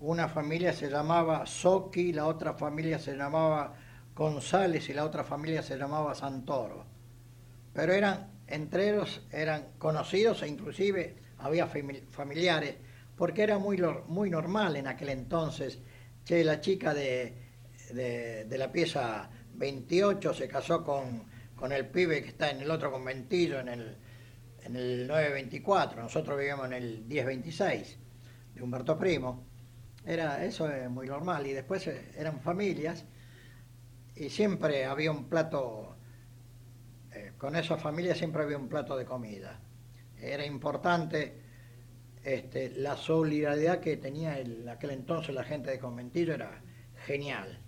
[0.00, 3.74] Una familia se llamaba Soki, la otra familia se llamaba
[4.20, 6.84] González y la otra familia se llamaba Santoro.
[7.72, 12.74] Pero eran, entre ellos eran conocidos e inclusive había fami- familiares,
[13.16, 15.78] porque era muy, muy normal en aquel entonces.
[16.22, 17.34] Che, la chica de,
[17.94, 21.24] de, de la pieza 28 se casó con,
[21.56, 23.96] con el pibe que está en el otro conventillo, en el,
[24.64, 26.02] en el 924.
[26.02, 27.98] Nosotros vivíamos en el 1026
[28.54, 29.46] de Humberto Primo.
[30.04, 31.46] Era, eso es muy normal.
[31.46, 33.06] Y después eh, eran familias
[34.20, 35.96] y siempre había un plato,
[37.12, 39.58] eh, con esa familia siempre había un plato de comida.
[40.20, 41.40] Era importante
[42.22, 46.60] este, la solidaridad que tenía en aquel entonces la gente de Conventillo, era
[47.06, 47.58] genial.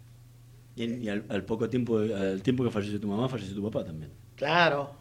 [0.77, 3.83] Y, y al, al poco tiempo, al tiempo que falleció tu mamá, falleció tu papá
[3.85, 4.13] también.
[4.37, 4.95] Claro,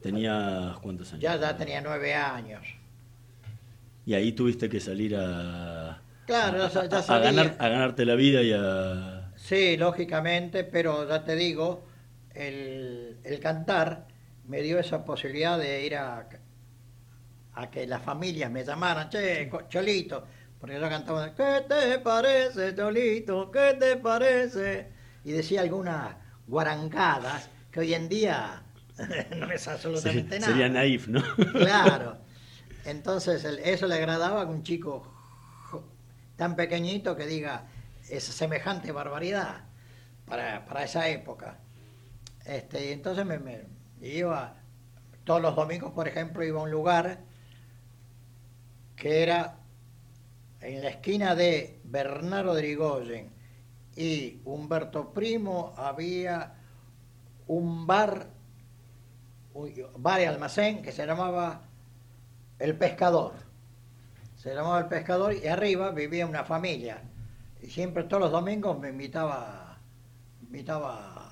[0.00, 1.22] ¿Tenías cuántos años?
[1.22, 2.62] ya, ya tenía nueve años.
[4.04, 8.42] Y ahí tuviste que salir a, Claro, a, ya a ganar, a ganarte la vida
[8.42, 9.21] y a...
[9.42, 11.84] Sí, lógicamente, pero ya te digo,
[12.32, 14.06] el, el cantar
[14.46, 16.28] me dio esa posibilidad de ir a,
[17.54, 20.24] a que las familias me llamaran, che, Cholito,
[20.60, 23.50] porque yo cantaba, ¿qué te parece, Cholito?
[23.50, 24.92] ¿Qué te parece?
[25.24, 26.14] Y decía algunas
[26.46, 28.62] guarangadas que hoy en día
[29.36, 30.52] no es absolutamente nada.
[30.52, 31.20] Sería naif, ¿no?
[31.52, 32.18] Claro.
[32.84, 35.12] Entonces, eso le agradaba a un chico
[36.36, 37.66] tan pequeñito que diga
[38.16, 39.64] esa semejante barbaridad
[40.26, 41.58] para, para esa época.
[42.44, 43.64] Este, y entonces me,
[44.00, 44.56] iba,
[45.24, 47.20] todos los domingos, por ejemplo, iba a un lugar
[48.96, 49.56] que era
[50.60, 53.30] en la esquina de Bernardo de
[53.96, 56.54] y Humberto Primo, había
[57.46, 58.28] un bar,
[59.54, 61.62] un bar y almacén que se llamaba
[62.58, 63.34] El Pescador.
[64.36, 67.02] Se llamaba El Pescador y arriba vivía una familia.
[67.62, 69.78] Y siempre todos los domingos me invitaba,
[70.42, 71.30] invitaba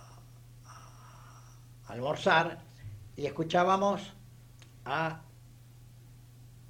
[0.64, 2.60] a almorzar
[3.16, 4.14] y escuchábamos
[4.84, 5.22] a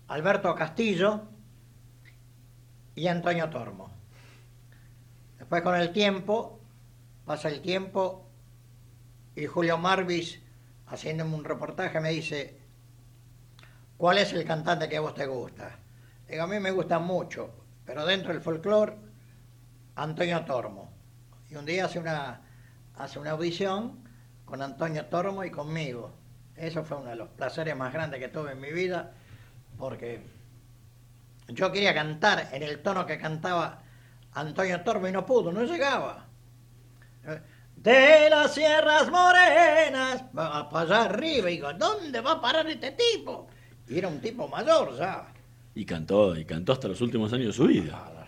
[0.08, 1.24] Alberto Castillo
[2.94, 3.90] y Antonio Tormo.
[5.38, 6.58] Después con el tiempo,
[7.26, 8.26] pasa el tiempo
[9.36, 10.40] y Julio Marvis,
[10.86, 12.58] haciéndome un reportaje, me dice,
[13.98, 15.78] ¿cuál es el cantante que a vos te gusta?
[16.26, 17.50] Digo, a mí me gusta mucho,
[17.84, 19.09] pero dentro del folclore,
[20.00, 20.90] Antonio Tormo.
[21.50, 22.40] Y un día hace una,
[22.96, 24.02] hace una audición
[24.46, 26.14] con Antonio Tormo y conmigo.
[26.56, 29.12] Eso fue uno de los placeres más grandes que tuve en mi vida,
[29.78, 30.22] porque
[31.48, 33.82] yo quería cantar en el tono que cantaba
[34.32, 36.26] Antonio Tormo y no pudo, no llegaba.
[37.76, 42.92] De las sierras morenas, va para allá arriba, y digo, ¿dónde va a parar este
[42.92, 43.48] tipo?
[43.88, 45.26] Y era un tipo mayor ya.
[45.74, 48.19] Y cantó, y cantó hasta los últimos años de su vida.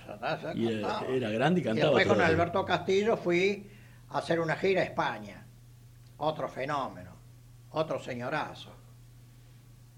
[0.55, 1.07] Y era, cantaba.
[1.13, 1.87] era grande y Y cantaba.
[1.99, 2.21] después con.
[2.21, 3.71] Alberto Castillo fui
[4.11, 5.45] a hacer una gira a España.
[6.19, 7.17] Otro fenómeno,
[7.71, 8.71] otro señorazo.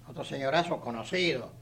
[0.09, 1.53] Otro señorazo conocido.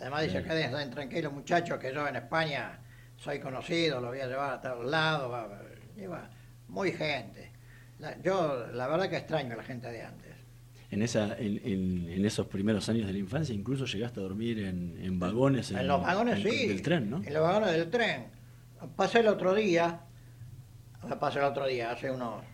[0.00, 0.48] Además dice, Sí.
[0.48, 2.80] quédense tranquilos muchachos que yo en España
[3.16, 5.60] soy conocido, lo voy a llevar a todos lados, va- va-
[5.96, 6.28] iba
[6.68, 7.52] muy gente.
[8.00, 10.33] La- yo la verdad que extraño a la gente de antes.
[10.94, 14.60] En, esa, en, en- en esos primeros años de la infancia incluso llegaste a dormir
[14.60, 15.72] en, en vagones.
[15.72, 16.68] En los vagones sí.
[16.68, 17.16] Del tren, ¿no?
[17.20, 18.26] En los vagones del tren.
[18.94, 20.02] Pasé el otro día,
[21.18, 22.44] pasé el otro día, hace unos,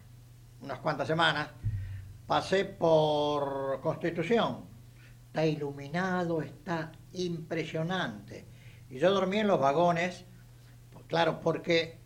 [0.63, 1.49] unas cuantas semanas,
[2.27, 4.65] pasé por Constitución.
[5.27, 8.47] Está iluminado, está impresionante.
[8.89, 10.25] Y yo dormí en los vagones,
[11.09, 11.99] claro, porque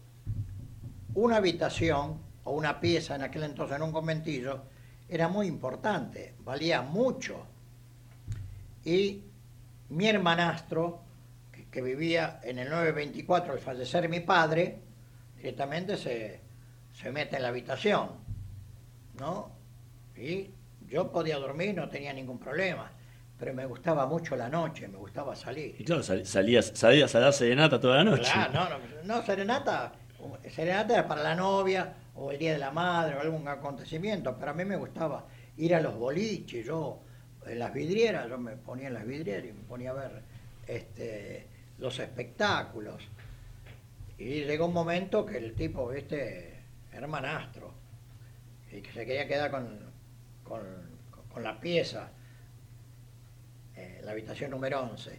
[1.15, 4.65] una habitación o una pieza en aquel entonces en un conventillo
[5.15, 7.47] era muy importante, valía mucho.
[8.85, 9.23] Y
[9.91, 11.01] mi hermanastro,
[11.53, 14.79] que, que vivía en el 924 al fallecer mi padre,
[15.37, 16.41] directamente se,
[16.93, 18.11] se mete en la habitación,
[19.19, 19.51] ¿no?
[20.17, 20.51] Y
[20.89, 22.91] yo podía dormir, no tenía ningún problema,
[23.39, 25.77] pero me gustaba mucho la noche, me gustaba salir.
[25.79, 28.31] Y claro, sal- salías, salías a dar serenata toda la noche.
[28.33, 28.79] Claro, no, no,
[29.17, 29.93] no, serenata,
[30.55, 34.53] serenata era para la novia o el día de la madre o algún acontecimiento, pero
[34.53, 37.01] a mí me gustaba ir a los boliches, yo
[37.47, 40.23] en las vidrieras, yo me ponía en las vidrieras y me ponía a ver
[40.67, 41.47] este,
[41.79, 43.03] los espectáculos.
[44.17, 47.75] Y llegó un momento que el tipo, viste, hermanastro,
[48.71, 49.79] y que se quería quedar con,
[50.45, 50.63] con,
[51.33, 52.11] con la pieza,
[53.77, 55.19] eh, la habitación número 11.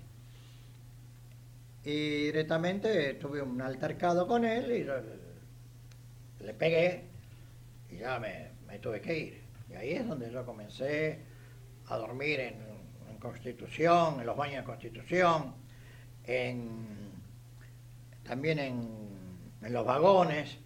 [1.83, 4.83] Y directamente tuve un altercado con él y
[6.39, 7.03] le pegué
[7.89, 9.41] y ya me, me tuve que ir.
[9.69, 11.19] Y ahí es donde yo comencé
[11.87, 12.55] a dormir en,
[13.09, 15.53] en Constitución, en los baños de Constitución,
[16.25, 16.87] en,
[18.23, 18.87] también en,
[19.61, 20.57] en los vagones,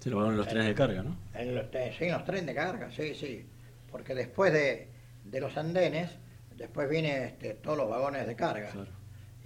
[0.00, 1.16] Sí, los vagones, los trenes de carga, ¿no?
[1.34, 1.66] en los,
[1.98, 3.44] sí, en los trenes de carga, sí, sí.
[3.90, 4.88] Porque después de,
[5.24, 6.10] de los andenes,
[6.56, 8.70] después viene este, todos los vagones de carga.
[8.70, 8.90] Claro.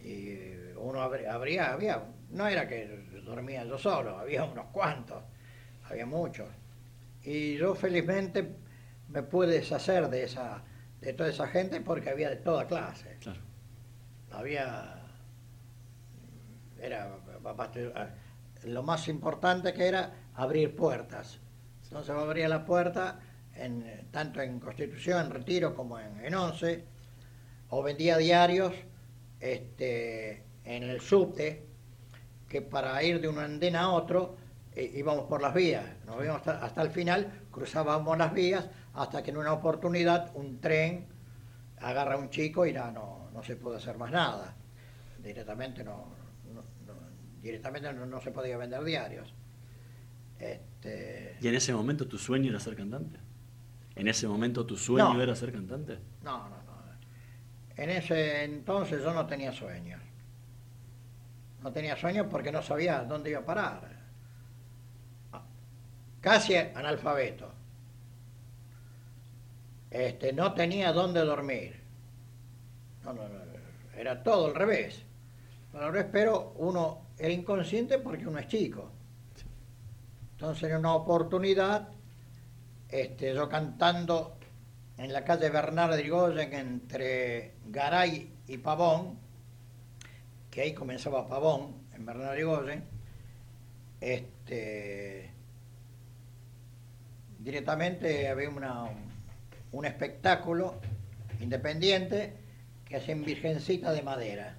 [0.05, 2.87] Y uno abri- abría, había, no era que
[3.25, 5.23] dormía yo solo, había unos cuantos,
[5.91, 6.49] había muchos.
[7.23, 8.57] Y yo felizmente
[9.09, 10.63] me pude deshacer de esa,
[11.01, 13.17] de toda esa gente porque había de toda clase.
[13.21, 13.41] Claro.
[14.31, 15.03] Había,
[16.81, 17.93] era bastante-
[18.65, 21.41] lo más importante que era abrir puertas.
[21.85, 23.19] Entonces abría la puerta
[23.55, 26.85] en, tanto en Constitución, en Retiro, como en, en Once,
[27.69, 28.73] o vendía diarios
[29.41, 31.67] este, en el subte,
[32.49, 34.37] que para ir de un andén a otro
[34.75, 39.23] eh, íbamos por las vías, nos íbamos hasta, hasta el final, cruzábamos las vías, hasta
[39.23, 41.07] que en una oportunidad un tren
[41.81, 44.55] agarra a un chico y ya no, no se puede hacer más nada.
[45.23, 46.07] Directamente no,
[46.55, 47.01] no- no-
[47.43, 49.35] directamente no, no se podía vender diarios.
[50.39, 53.19] Este, ¿Y en ese momento tu sueño era ser cantante?
[53.97, 55.23] ¿En ese momento tu sueño No.
[55.23, 55.99] era ser cantante?
[56.23, 56.71] No, no, no.
[57.77, 60.01] En ese entonces yo no tenía sueños.
[61.63, 64.00] No tenía sueños porque no sabía dónde iba a parar.
[66.21, 67.51] Casi analfabeto.
[69.91, 71.81] Este, no tenía dónde dormir.
[73.05, 73.41] No, no, no,
[73.97, 75.03] era todo al revés.
[75.75, 78.91] Al revés, pero uno era inconsciente porque uno es chico.
[80.33, 81.89] Entonces en una oportunidad,
[82.89, 84.37] este, yo cantando
[84.97, 89.19] en la calle Bernard de Irigoyen entre Garay y Pavón,
[90.51, 92.85] que ahí comenzaba Pavón, en Bernard de Irigoyen,
[94.01, 95.30] este,
[97.41, 98.85] directamente había una,
[99.73, 100.81] un espectáculo
[101.41, 102.37] independiente
[102.85, 104.57] que hacían Virgencita de Madera.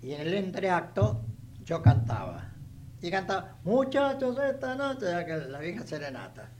[0.00, 1.24] Y en el entreacto
[1.64, 2.52] yo cantaba.
[3.00, 5.06] Y cantaba, muchachos, esta noche,
[5.48, 6.50] la vieja serenata.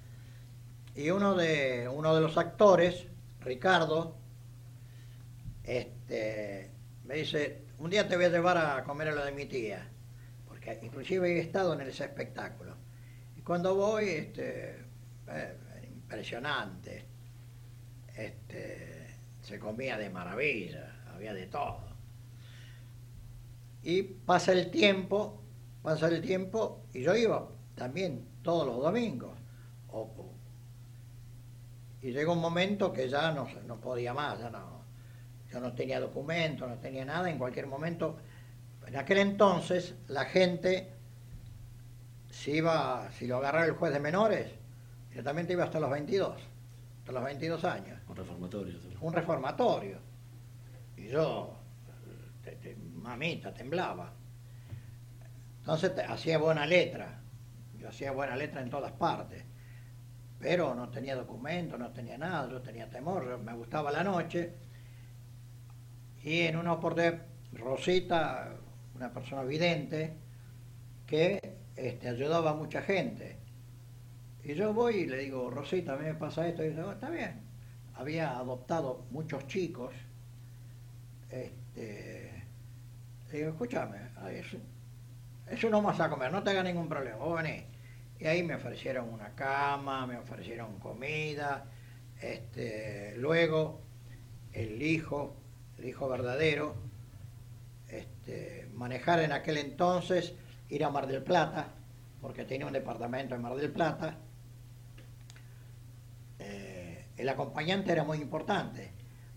[0.95, 3.07] Y uno de, uno de los actores,
[3.41, 4.17] Ricardo,
[5.65, 6.71] este,
[7.05, 9.89] me dice, un día te voy a llevar a comer a lo de mi tía,
[10.47, 12.77] porque inclusive he estado en ese espectáculo.
[13.37, 14.86] Y cuando voy, este,
[15.29, 15.57] eh,
[15.93, 17.05] impresionante,
[18.17, 21.81] este, se comía de maravilla, había de todo.
[23.83, 25.41] Y pasa el tiempo,
[25.83, 29.33] pasa el tiempo, y yo iba también todos los domingos.
[32.03, 34.83] Y llegó un momento que ya no, se- no podía más, ya no,
[35.51, 38.19] yo no tenía documento, no tenía nada, en cualquier momento.
[38.87, 40.93] En aquel entonces la gente,
[42.31, 44.51] si iba, si lo agarraba el juez de menores,
[45.17, 46.37] directamente iba hasta los 22,
[46.99, 48.75] hasta los 22 años Un reformatorio.
[49.01, 49.99] un reformatorio.
[50.95, 51.57] Y yo,
[52.45, 54.13] te- te- mamita, temblaba.
[55.61, 57.19] Entonces te- hacía buena letra.
[57.79, 59.43] Yo hacía buena letra en todas partes.
[60.39, 64.53] Pero no tenía documento, no tenía nada, yo tenía temor, yo- me gustaba la noche.
[66.23, 67.23] Y en una oportunidad,
[67.55, 68.55] Rosita,
[68.95, 70.15] una persona vidente,
[71.07, 73.39] que este, ayudaba a mucha gente.
[74.47, 76.63] Y yo voy y le digo, Rosita, a mí me pasa esto.
[76.65, 77.41] Y dice, "Oh, está bien.
[77.97, 79.93] Había adoptado muchos chicos.
[81.29, 82.45] Este,
[83.33, 83.99] le digo, escúchame,
[84.31, 84.59] eso,
[85.51, 87.65] eso no vas a comer, no te hagas ningún problema, vos venís.
[88.21, 91.65] Y ahí me ofrecieron una cama, me ofrecieron comida.
[92.21, 93.81] Este, luego,
[94.53, 95.35] el hijo,
[95.79, 96.77] el hijo verdadero,
[97.89, 100.35] este, manejar en aquel entonces,
[100.69, 101.71] ir a Mar del Plata,
[102.21, 104.19] porque tenía un departamento en Mar del Plata.
[107.17, 108.91] El acompañante era muy importante,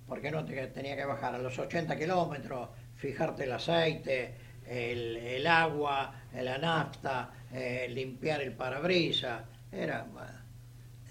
[0.08, 4.34] porque no te- tenía que bajar a los 80 kilómetros, fijarte el aceite,
[4.68, 10.06] el, agua, la nafta, eh, limpiar el parabrisas, era,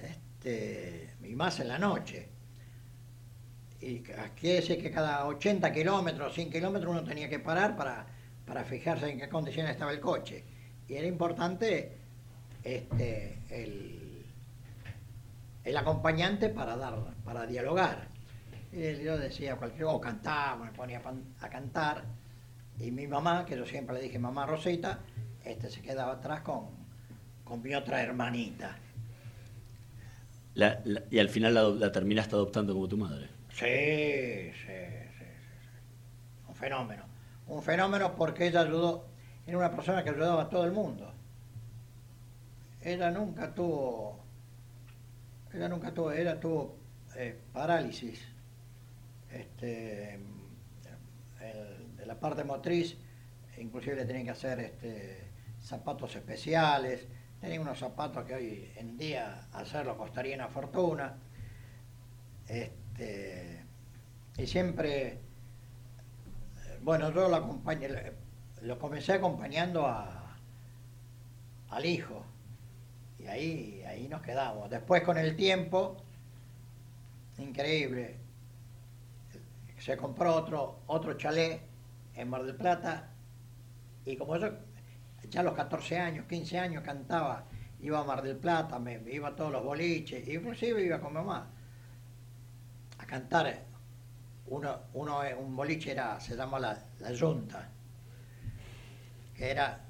[0.03, 2.29] este, y más en la noche.
[3.81, 8.07] Y quiere decir que cada 80 kilómetros, 100 kilómetros uno tenía que parar para,
[8.45, 10.45] para fijarse en qué condiciones estaba el coche.
[10.89, 11.93] Y era importante
[12.65, 13.98] este, el,
[15.69, 16.95] el acompañante para dar,
[17.25, 18.09] para dialogar.
[18.73, 21.03] Y yo decía cualquier o cantaba, me ponía
[21.41, 22.05] a cantar.
[22.79, 25.01] Y mi mamá, que yo siempre le dije mamá Rosita,
[25.45, 26.67] este se quedaba atrás con,
[27.45, 28.77] con mi otra hermanita.
[30.55, 33.29] La- la- y al final la, la terminaste adoptando como tu madre.
[33.53, 36.49] Sí, sí, sí, sí, sí.
[36.49, 37.05] Un fenómeno.
[37.47, 39.07] Un fenómeno porque ella ayudó,
[39.47, 41.13] era una persona que ayudaba a todo el mundo.
[42.83, 44.18] Ella nunca tuvo,
[45.53, 46.77] ella nunca tuvo, ella tuvo
[47.17, 48.21] eh, parálisis.
[49.31, 50.19] Este,
[51.97, 52.97] de la parte motriz,
[53.59, 55.31] inclusive le tenían que hacer este,
[55.61, 57.07] zapatos especiales.
[57.41, 61.17] Tenía unos zapatos que hoy en día hacerlo costaría una fortuna.
[62.47, 63.65] Este,
[64.37, 65.19] y siempre,
[66.83, 67.89] bueno, yo lo acompañé,
[68.63, 70.37] lo comencé acompañando a,
[71.69, 72.25] al hijo.
[73.29, 74.71] Ahí, ahí nos quedamos.
[74.71, 75.97] Después con el tiempo,
[77.39, 78.17] increíble,
[79.79, 81.61] se compró otro, otro chalet
[82.15, 83.11] en Mar del Plata
[84.05, 84.51] y como yo
[85.31, 87.45] ya a los 14 años, 15 años cantaba,
[87.81, 91.51] iba a Mar del Plata, me, iba a todos los boliches, inclusive iba con mamá
[92.99, 93.65] a cantar.
[94.47, 97.69] Uno, uno, un boliche se llama la, la Junta,
[99.37, 99.88] que era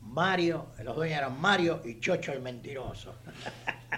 [0.00, 3.14] Mario, los dueños eran Mario y Chocho el mentiroso.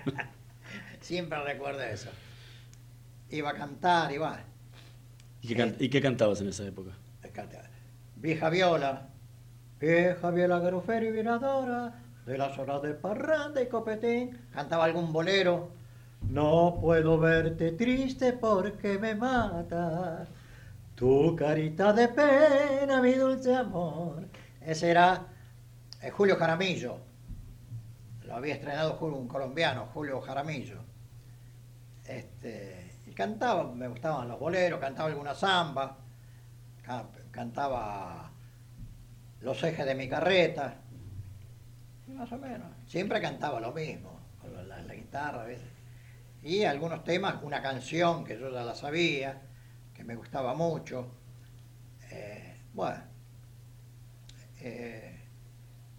[1.01, 2.11] Siempre recuerdo eso.
[3.31, 4.39] Iba a cantar, iba.
[5.41, 6.91] ¿Y qué, can- y qué cantabas en esa época?
[7.33, 7.69] Canta-
[8.17, 9.09] Vieja viola,
[9.81, 11.95] vieja viola garufera y viradora,
[12.27, 15.71] de las horas de parranda y copetín, cantaba algún bolero.
[16.29, 20.29] No puedo verte triste porque me mata,
[20.95, 24.29] tu carita de pena, mi dulce amor.
[24.61, 25.27] Ese era
[26.03, 26.99] eh, Julio Jaramillo,
[28.25, 30.81] lo había estrenado un colombiano, Julio Jaramillo.
[32.07, 35.99] Este, y cantaba, me gustaban los boleros, cantaba alguna samba,
[36.83, 38.31] ca- cantaba
[39.41, 40.77] los ejes de mi carreta,
[42.09, 42.69] más o menos.
[42.87, 45.69] Siempre cantaba lo mismo, con la guitarra a veces.
[46.43, 49.43] Y algunos temas, una canción que yo ya la sabía,
[49.95, 51.07] que me gustaba mucho.
[52.11, 53.01] Eh, bueno,
[54.61, 55.12] eh,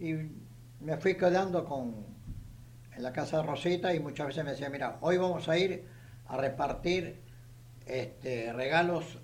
[0.04, 0.30] y
[0.80, 1.94] me fui quedando con,
[2.94, 5.84] en la casa de Rosita y muchas veces me decía, mira, hoy vamos a ir
[6.28, 7.20] a repartir
[7.86, 9.18] este, regalos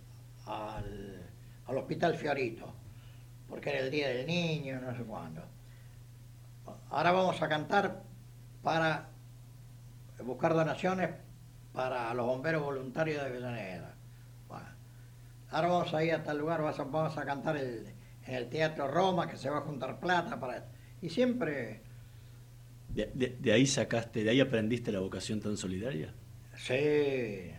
[0.47, 1.23] al,
[1.67, 2.73] al Hospital Fiorito,
[3.49, 5.43] porque era el Día del Niño, no sé cuándo.
[6.91, 8.03] Ahora vamos a cantar
[8.63, 9.09] para
[10.25, 11.11] buscar donaciones
[11.73, 13.81] para los bomberos voluntarios de.
[14.49, 14.67] Bueno,
[15.51, 17.87] ahora vamos a ir a tal lugar, a- vamos a cantar el-
[18.27, 20.69] en el Teatro Roma, que se va a juntar plata para...
[21.03, 21.83] Y siempre,
[22.89, 26.15] De, de- de ahí sacaste, de ahí aprendiste la vocación tan solidaria?
[26.55, 27.53] sí,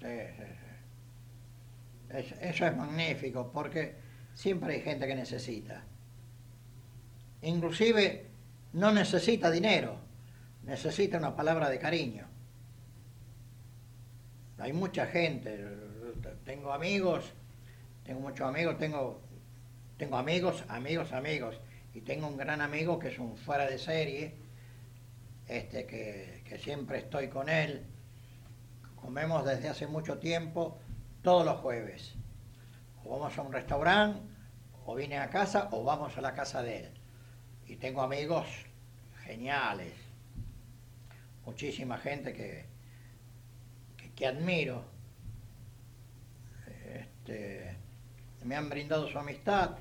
[0.00, 0.06] sí,
[0.36, 0.80] sí, sí.
[2.10, 3.94] Es- eso es magnífico, porque
[4.34, 5.82] siempre hay gente que necesita.
[7.52, 8.04] Inclusive
[8.74, 9.92] no necesita dinero,
[10.62, 12.26] necesita una palabra de cariño.
[14.58, 15.58] Hay mucha gente,
[16.44, 17.32] tengo amigos,
[18.04, 19.22] tengo muchos amigos, tengo,
[20.00, 21.60] tengo amigos, amigos, amigos,
[21.92, 24.34] y tengo un gran amigo que es un fuera de serie,
[25.46, 27.86] este, que, que siempre estoy con él.
[28.96, 30.78] Comemos desde hace mucho tiempo,
[31.20, 32.14] todos los jueves.
[33.04, 34.22] O vamos a un restaurante,
[34.86, 36.90] o viene a casa, o vamos a la casa de él.
[37.66, 38.46] Y tengo amigos
[39.26, 39.92] geniales,
[41.44, 42.64] muchísima gente que,
[43.98, 44.82] que, que admiro.
[46.94, 47.76] Este,
[48.44, 49.76] me han brindado su amistad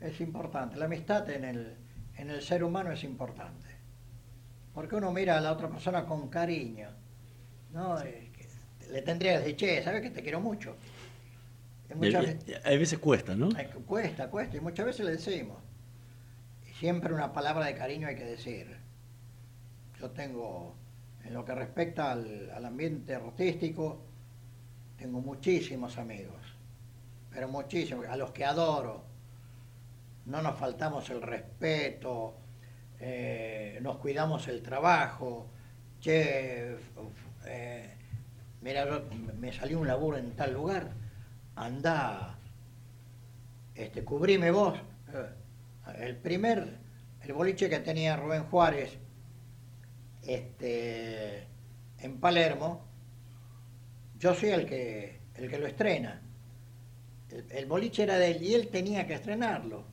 [0.00, 0.76] es importante.
[0.76, 1.74] La amistad en el,
[2.16, 3.68] en el ser humano es importante.
[4.74, 6.88] Porque uno mira a la otra persona con cariño.
[7.72, 7.96] ¿no?
[8.90, 10.76] Le tendría que decir, che, ¿sabes que te quiero mucho?
[12.22, 13.48] Veces- a veces cuesta, ¿no?
[13.86, 15.56] Cuesta, cuesta, y muchas veces le decimos.
[16.78, 18.76] Siempre una palabra de cariño hay que decir.
[19.98, 20.74] Yo tengo,
[21.24, 24.02] en lo que respecta al, al ambiente artístico,
[24.98, 26.36] tengo muchísimos amigos,
[27.30, 29.04] pero muchísimos, a los que adoro.
[30.26, 32.34] No nos faltamos el respeto,
[32.98, 35.50] eh, nos cuidamos el trabajo.
[36.00, 36.76] Che,
[37.46, 37.94] eh,
[38.60, 39.04] mira, yo-
[39.38, 40.90] me salió un laburo en tal lugar,
[41.54, 42.38] anda,
[43.74, 44.78] este, cubrime vos.
[45.98, 46.78] El primer,
[47.22, 48.98] el boliche que tenía Rubén Juárez,
[50.22, 51.46] este,
[52.00, 52.84] en Palermo,
[54.18, 56.20] yo soy el que, el que lo estrena.
[57.30, 59.84] El, el boliche era de él y él tenía que estrenarlo.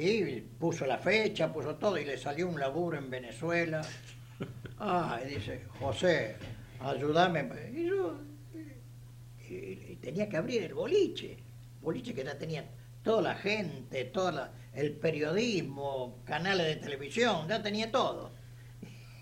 [0.00, 3.80] Y puso la fecha, puso todo y le salió un laburo en Venezuela.
[4.78, 6.36] Ah, y dice, José,
[6.78, 7.50] ayúdame.
[7.72, 8.16] Y yo,
[9.50, 11.36] y, tenía que abrir el boliche.
[11.80, 12.64] Boliche que ya tenía
[13.02, 14.12] toda la gente,
[14.74, 18.30] el periodismo, canales de televisión, ya tenía todo.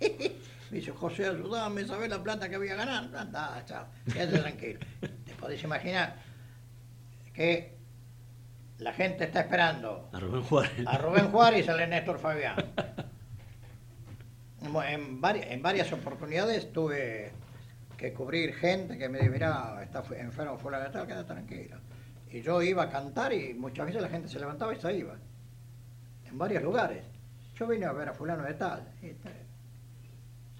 [0.01, 0.37] Me
[0.79, 3.17] dice, José, ayúdame, ¿sabes la plata que voy a ganar?
[3.17, 4.81] Anda, chao, quédate tranquilo.
[5.01, 6.23] Te podés imaginar
[7.33, 7.76] que
[8.79, 10.87] la gente está esperando A Rubén Juárez.
[10.87, 12.57] a Rubén Juárez y sale Néstor Fabián.
[14.63, 17.33] En, en vari- en varias oportunidades tuve
[17.97, 21.79] que cubrir gente que me dice, mira, está enfermo fuera de tal, queda tranquilo.
[22.31, 25.15] Y yo iba a cantar y muchas veces la gente se levantaba y se iba.
[26.25, 27.05] En varios lugares.
[27.55, 28.87] Yo vine a ver a fulano de tal.
[29.01, 29.13] Y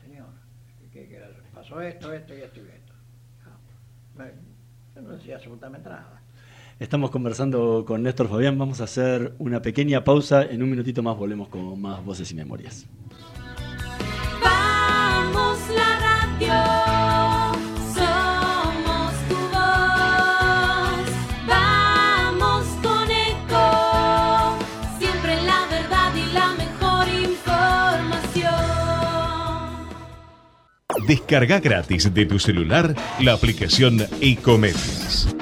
[0.01, 0.29] señor,
[0.93, 2.93] ¿qué, pasó esto, esto y esto y esto.
[4.15, 4.31] No, me-
[4.95, 6.23] yo no decía absolutamente nada.
[6.79, 8.59] Estamos conversando con Néstor Fabián.
[8.59, 10.43] Vamos a hacer una pequeña pausa.
[10.43, 12.87] En un minutito más volvemos con más voces y memorias.
[14.43, 16.53] Vamos la radio,
[17.95, 21.09] somos tu voz.
[21.49, 24.59] Vamos con eco,
[24.99, 28.53] siempre la verdad y la mejor información.
[31.09, 35.36] Descarga gratis de tu celular la aplicación Ecomedios.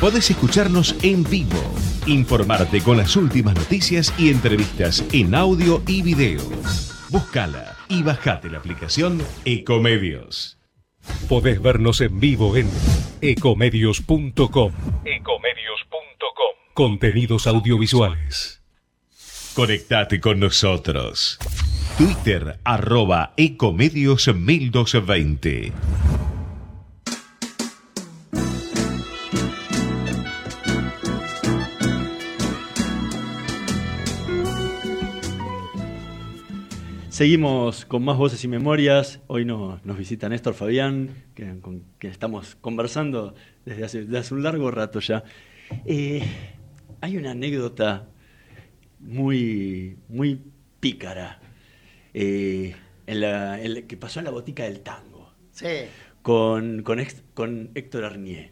[0.00, 1.60] Podés escucharnos en vivo,
[2.06, 6.40] informarte con las últimas noticias y entrevistas en audio y video.
[7.10, 10.58] Búscala y bajate la aplicación Ecomedios.
[11.28, 12.70] Podés vernos en vivo en
[13.20, 14.72] ecomedios.com.
[15.04, 16.56] Ecomedios.com.
[16.72, 18.62] Contenidos audiovisuales.
[19.54, 21.38] Conectate con nosotros.
[21.98, 25.74] Twitter arroba Ecomedios 1220.
[37.20, 39.20] Seguimos con más voces y memorias.
[39.26, 43.34] Hoy no- nos visita Néstor Fabián, que- con quien estamos conversando
[43.66, 45.22] desde hace, desde hace un largo rato ya.
[45.84, 46.22] Eh,
[47.02, 48.08] hay una anécdota
[49.00, 50.40] muy, muy
[50.80, 51.40] pícara
[52.14, 52.74] eh,
[53.06, 55.66] en la- en la- que pasó en la botica del tango Sí.
[56.22, 58.50] con, con, ex- con Héctor Arnier.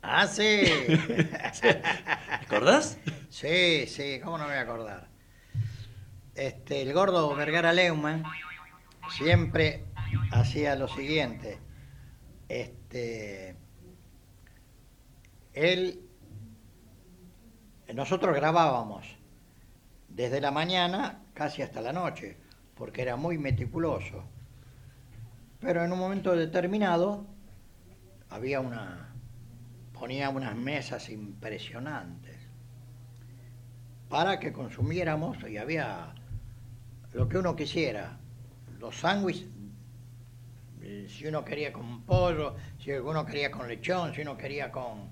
[0.00, 0.62] Ah, sí.
[2.40, 2.98] ¿Recordás?
[3.28, 5.07] Sí, sí, ¿cómo no me voy a acordar?
[6.38, 8.22] Este, el gordo Vergara Leumann
[9.10, 9.86] siempre
[10.30, 11.58] hacía lo siguiente.
[12.48, 13.56] Este,
[15.52, 16.00] él,
[17.92, 19.04] nosotros grabábamos
[20.08, 22.36] desde la mañana casi hasta la noche,
[22.76, 24.22] porque era muy meticuloso.
[25.58, 27.26] Pero en un momento determinado
[28.30, 29.12] había una,
[29.92, 32.36] ponía unas mesas impresionantes
[34.08, 36.14] para que consumiéramos y había
[37.12, 38.18] lo que uno quisiera.
[38.78, 39.46] Los sándwiches,
[40.82, 45.10] eh, si uno quería con pollo, si uno quería con lechón, si uno quería con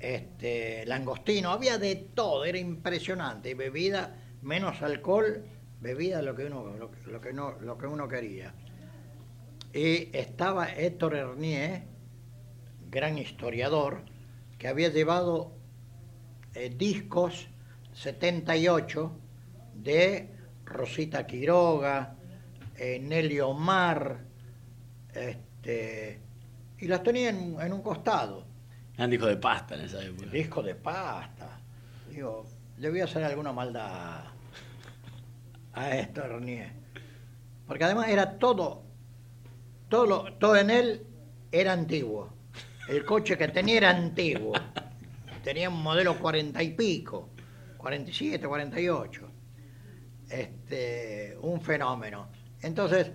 [0.00, 3.50] este langostino, había de todo, era impresionante.
[3.50, 5.44] Y bebida, menos alcohol,
[5.80, 8.54] bebida lo que uno, lo, que- no, lo que uno quería.
[9.72, 11.82] Y estaba Héctor Hernier,
[12.90, 14.02] gran historiador,
[14.58, 15.52] que había llevado
[16.54, 17.48] eh, discos
[17.94, 19.12] 78
[19.74, 20.28] de
[20.64, 22.14] Rosita Quiroga,
[22.76, 24.18] eh, Nelly Omar,
[25.14, 26.20] este,
[26.78, 28.46] y las tenía en, en un costado.
[28.94, 30.30] Eran discos de pasta en esa época.
[30.30, 31.60] Disco de pasta.
[32.10, 32.46] Digo,
[32.78, 34.24] le voy a hacer alguna maldad
[35.74, 36.72] a esto, Renier.
[37.66, 38.82] Porque además era todo,
[39.88, 41.06] todo, lo- todo en él
[41.50, 42.32] era antiguo.
[42.88, 44.52] El coche que tenía era antiguo.
[45.44, 47.30] Tenía un modelo cuarenta y pico.
[47.78, 49.30] 47, 48.
[50.32, 52.28] Este, un fenómeno.
[52.62, 53.12] Entonces,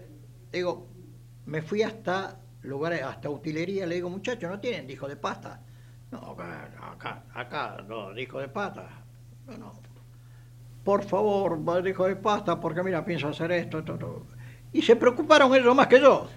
[0.52, 0.88] digo,
[1.48, 5.60] me fui hasta lugares, hasta utilería, le digo, muchachos, ¿no tienen disco de pasta?
[6.12, 8.88] No, acá, acá, acá, no, disco de pasta.
[9.48, 9.74] No, no.
[10.84, 14.28] Por favor, disco de pasta, porque mira, pienso hacer esto, esto, esto.
[14.72, 16.28] Y se preocuparon ellos más que yo.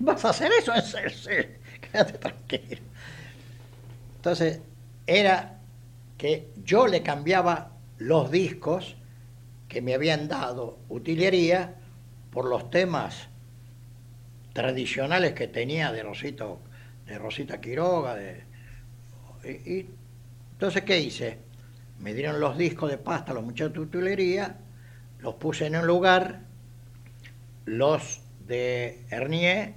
[0.00, 0.72] ¿Vas a hacer eso?
[0.82, 1.78] Sí, sí.
[1.80, 2.82] Quédate tranquilo.
[4.16, 4.60] Entonces,
[5.06, 5.60] era
[6.18, 8.96] que yo le cambiaba los discos
[9.68, 11.76] que me habían dado utilería
[12.32, 13.28] por los temas
[14.52, 16.60] tradicionales que tenía de Rosito,
[17.06, 18.44] de Rosita Quiroga, de,
[19.44, 19.86] y-
[20.52, 21.38] entonces qué hice,
[22.00, 24.56] me dieron los discos de pasta los muchachos de utilería,
[25.20, 26.40] los puse en un lugar,
[27.64, 29.74] los de Hernier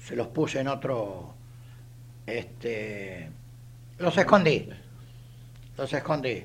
[0.00, 1.34] se los puse en otro,
[2.26, 3.30] este,
[3.98, 4.68] los escondí,
[5.76, 6.44] los escondí.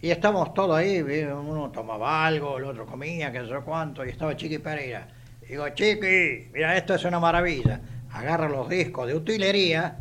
[0.00, 4.36] Y estábamos todos ahí, uno tomaba algo, el otro comía, qué sé cuánto, y estaba
[4.36, 5.08] Chiqui Pereira.
[5.48, 7.80] Digo, Chiqui, mira, esto es una maravilla.
[8.12, 9.96] Agarra los discos de utilería.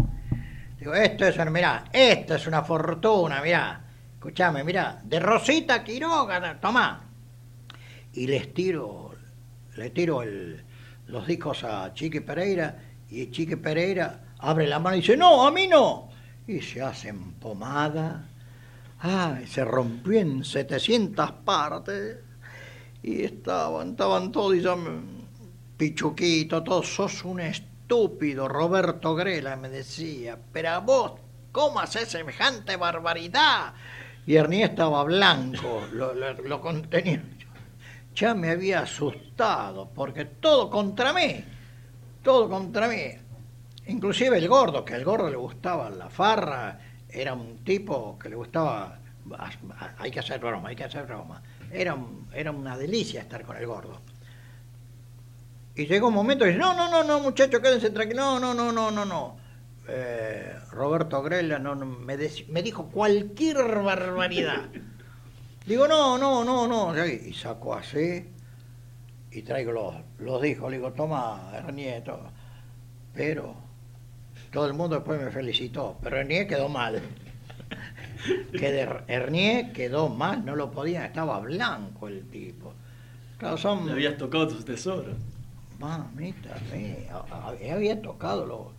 [0.79, 3.81] Digo, esto es, una- mirá, esto es una fortuna, mirá.
[4.13, 7.03] Escuchame, mirá, de Rosita Quiroga, tomá.
[8.13, 9.15] Y les tiro,
[9.77, 10.21] le tiro
[11.07, 12.75] los discos a Chiqui Pereira,
[13.09, 16.09] y Chiqui Pereira abre la mano y dice, no, a mí no.
[16.45, 18.25] Y se hacen pomada.
[18.99, 22.17] Ay, se rompió en 700 partes.
[23.03, 25.27] Y estaban, estaban todos, y me-
[25.77, 31.11] Pichuquito, todos, sos un estúpido, Roberto Grela me decía, pero a vos,
[31.51, 33.73] ¿cómo haces semejante barbaridad?
[34.25, 37.23] Y Ernie estaba blanco, lo, lo- lo contenía.
[38.15, 41.43] Ya me había asustado, porque todo contra mí,
[42.23, 43.11] todo contra mí.
[43.85, 46.79] Inclusive el gordo, que al gordo le gustaba la farra,
[47.09, 48.99] era un tipo que le gustaba,
[49.97, 51.41] hay que hacer broma, hay que hacer broma.
[51.71, 51.97] Era,
[52.33, 54.01] era una delicia estar con el gordo.
[55.75, 58.53] Y llegó un momento y dice, no, no, no, no, muchachos, quédense tranquilos, no, no,
[58.53, 59.37] no, no, no, no.
[59.87, 62.17] Eh, Roberto Grela no, no, me,
[62.49, 64.69] me dijo cualquier barbaridad.
[65.65, 67.05] Digo, no, no, no, no.
[67.05, 68.25] Y saco así
[69.31, 70.71] y traigo los, los discos.
[70.71, 72.31] Le digo, toma, Ernie, todo.
[73.13, 73.66] Pero
[74.51, 75.97] todo el mundo después me felicitó.
[76.01, 77.01] Pero Ernie quedó mal.
[78.51, 82.73] Que de Ernie quedó mal, no lo podía, estaba blanco el tipo.
[83.37, 83.85] Claro, son...
[83.85, 85.15] Le habías tocado tus tesoros.
[85.79, 87.23] Mamita mía,
[87.71, 88.73] había tocado lo,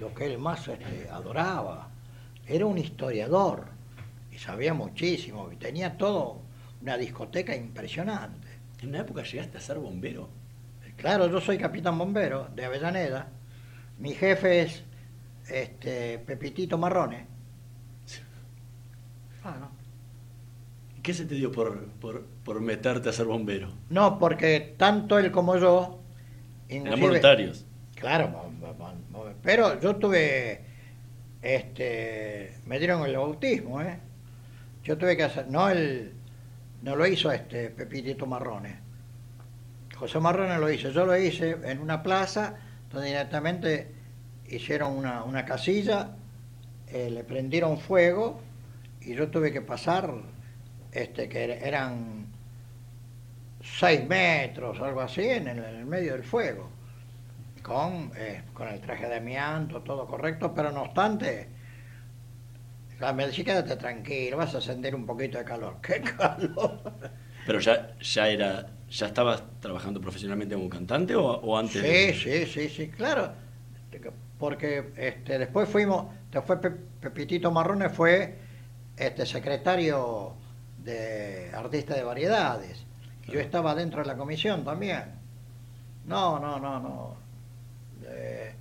[0.00, 1.90] lo que él más este, adoraba.
[2.46, 3.66] Era un historiador
[4.32, 6.40] y sabía muchísimo y tenía todo
[6.80, 8.48] una discoteca impresionante.
[8.80, 10.28] ¿En una época llegaste a ser bombero?
[10.96, 13.28] Claro, yo soy capitán bombero de Avellaneda.
[13.98, 14.84] Mi jefe es
[15.48, 17.26] este, Pepitito Marrone.
[19.44, 19.70] Ah, no.
[21.02, 23.72] ¿Qué se te dio por, por, por meterte a ser bombero?
[23.88, 26.00] No, porque tanto él como yo.
[26.68, 27.64] Eran voluntarios.
[27.94, 28.52] Claro,
[29.42, 30.60] pero yo tuve,
[31.42, 33.98] este, me dieron el bautismo, ¿eh?
[34.84, 36.12] Yo tuve que hacer, no el,
[36.82, 38.80] no lo hizo este Pepitito Marrone.
[39.96, 42.56] José Marrone lo hizo, yo lo hice en una plaza
[42.92, 43.97] donde directamente
[44.50, 46.16] hicieron una, una casilla,
[46.88, 48.40] eh, le prendieron fuego
[49.00, 50.12] y yo tuve que pasar,
[50.92, 52.26] este, que er- eran
[53.80, 56.70] seis metros, algo así, en el, en el medio del fuego
[57.62, 61.48] con, eh, con el traje de amianto, todo correcto, pero no obstante,
[63.00, 65.74] la me decía, quédate tranquilo, vas a sentir un poquito de calor.
[65.86, 66.80] ¡Qué calor!
[67.44, 71.84] Pero ya, ya era, ya estabas trabajando profesionalmente como cantante o, o antes.
[71.84, 73.32] Sí, de- sí, sí, sí, claro.
[74.38, 78.38] Porque este, después fuimos, después Pe- Pepitito Marrones fue
[78.96, 80.34] este secretario
[80.84, 82.84] de artista de variedades.
[83.26, 85.04] Y yo estaba dentro de la comisión también.
[86.06, 87.16] No, no, no, no.
[88.04, 88.54] Eh,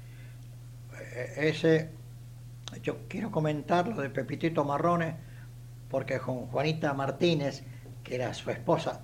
[0.99, 1.89] eh, ese,
[2.81, 5.15] yo quiero comentar lo de Pepitito Marrones,
[5.89, 7.63] porque con Juanita Martínez,
[8.03, 9.01] que era su esposa,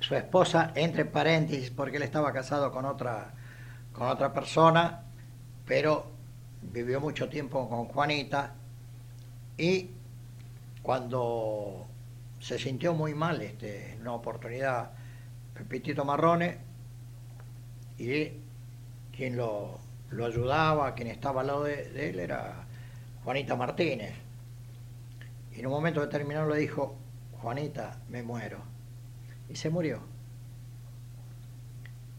[0.00, 3.32] su esposa, entre paréntesis, porque él estaba casado con otra,
[3.92, 5.03] con otra persona,
[5.66, 6.06] pero
[6.62, 8.54] vivió mucho tiempo con Juanita,
[9.56, 9.90] y
[10.82, 11.86] cuando
[12.40, 14.90] se sintió muy mal este, en una oportunidad,
[15.54, 16.58] Pepitito Marrone,
[17.98, 18.32] y
[19.16, 19.78] quien lo,
[20.10, 22.66] lo ayudaba, quien estaba al lado de, de él, era
[23.22, 24.14] Juanita Martínez.
[25.54, 26.96] Y en un momento determinado le dijo,
[27.40, 28.58] Juanita, me muero.
[29.48, 30.00] Y se murió.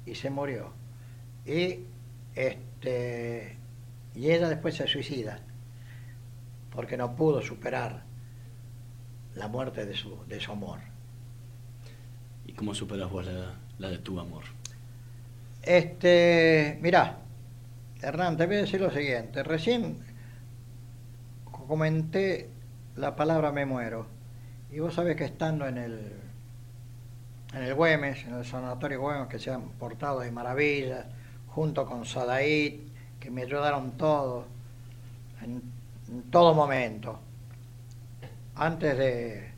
[0.05, 0.71] Y se murió.
[1.45, 1.79] Y,
[2.35, 2.59] este,
[2.91, 5.39] y ella después se suicida,
[6.71, 8.03] porque no pudo superar
[9.33, 10.79] la muerte de su, de su amor.
[12.45, 14.43] ¿Y cómo superas vos la, la de tu amor?
[15.61, 17.17] Este, mirá,
[18.01, 19.43] Hernán, te voy a decir lo siguiente.
[19.43, 19.97] Recién
[21.67, 22.49] comenté
[22.95, 24.07] la palabra me muero.
[24.71, 26.13] Y vos sabés que estando en el,
[27.53, 31.07] en el Güemes, en el Sanatorio Güemes, que se han portado de maravilla,
[31.55, 32.81] junto con Sadaid,
[33.19, 34.45] que me ayudaron todos,
[35.41, 35.61] en,
[36.29, 37.17] todo momento.
[38.55, 39.51] Antes de,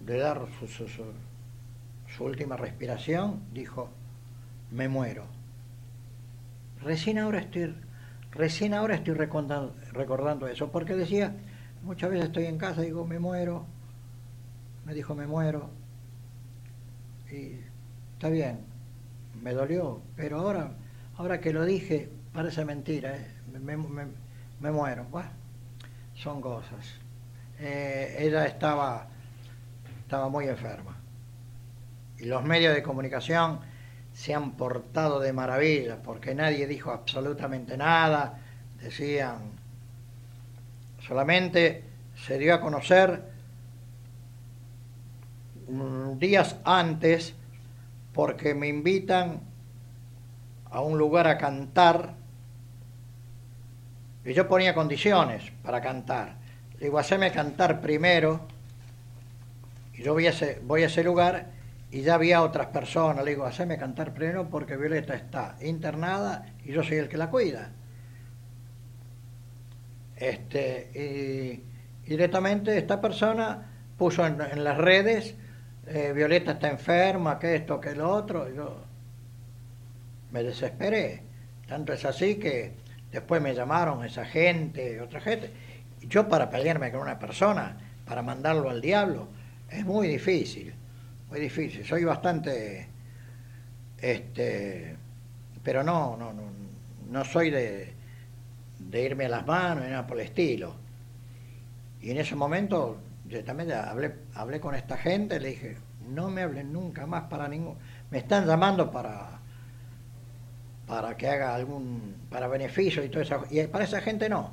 [0.00, 0.76] de dar su-
[2.16, 3.88] su última respiración, dijo,
[4.70, 5.24] me muero.
[6.82, 7.74] Recién ahora estoy,
[8.32, 11.34] recién ahora estoy recordando, recordando eso, porque decía,
[11.82, 13.64] muchas veces estoy en casa y digo, me muero,
[14.84, 15.70] me dijo, me muero,
[17.30, 17.60] y
[18.14, 18.60] está bien,
[19.42, 20.72] me dolió, pero ahora,
[21.16, 23.26] ahora que lo dije, parece mentira, ¿eh?
[23.60, 24.06] me, me-
[24.60, 25.30] me muero, Bueno,
[26.14, 26.86] son cosas.
[27.60, 29.08] Eh, ella estaba,
[30.02, 30.96] estaba muy enferma,
[32.18, 33.60] y los medios de comunicación
[34.14, 38.38] se han portado de maravilla, porque nadie dijo absolutamente nada,
[38.80, 39.38] decían,
[41.06, 41.84] solamente
[42.26, 43.22] se dio a conocer
[46.18, 47.34] días antes,
[48.12, 49.40] porque me invitan
[50.70, 52.14] a un lugar a cantar,
[54.24, 56.36] y yo ponía condiciones para cantar.
[56.78, 58.46] Le digo, haceme cantar primero,
[59.94, 60.30] y yo voy a
[60.86, 61.50] ese, lugar
[61.90, 63.24] y ya había otras personas.
[63.24, 67.28] Le digo, haceme cantar primero porque Violeta está internada y yo soy el que la
[67.28, 67.70] cuida.
[70.16, 75.36] Este, y, directamente esta persona puso en las redes,
[75.86, 78.52] eh, Violeta está enferma, que esto, que lo otro.
[78.52, 78.76] Yo
[80.30, 81.22] me desesperé.
[81.66, 82.72] Tanto es así que
[83.10, 85.50] después me llamaron esa gente, otra gente.
[86.02, 87.76] Yo para pelearme con una persona,
[88.06, 89.28] para mandarlo al diablo,
[89.70, 90.74] es muy difícil,
[91.30, 91.84] muy difícil.
[91.84, 92.88] Soy bastante,
[93.98, 94.96] este,
[95.62, 96.42] pero no, no, no,
[97.10, 97.92] no soy de,
[98.78, 100.74] de irme a las manos ni nada por el estilo.
[102.00, 102.98] Y en ese momento
[103.32, 105.76] directamente hablé, hablé con esta gente, le dije,
[106.08, 107.76] no me hablen nunca más para ningún,
[108.10, 109.40] me están llamando para
[110.86, 113.44] para que haga algún para beneficio y todo eso.
[113.50, 114.52] Y para esa gente no.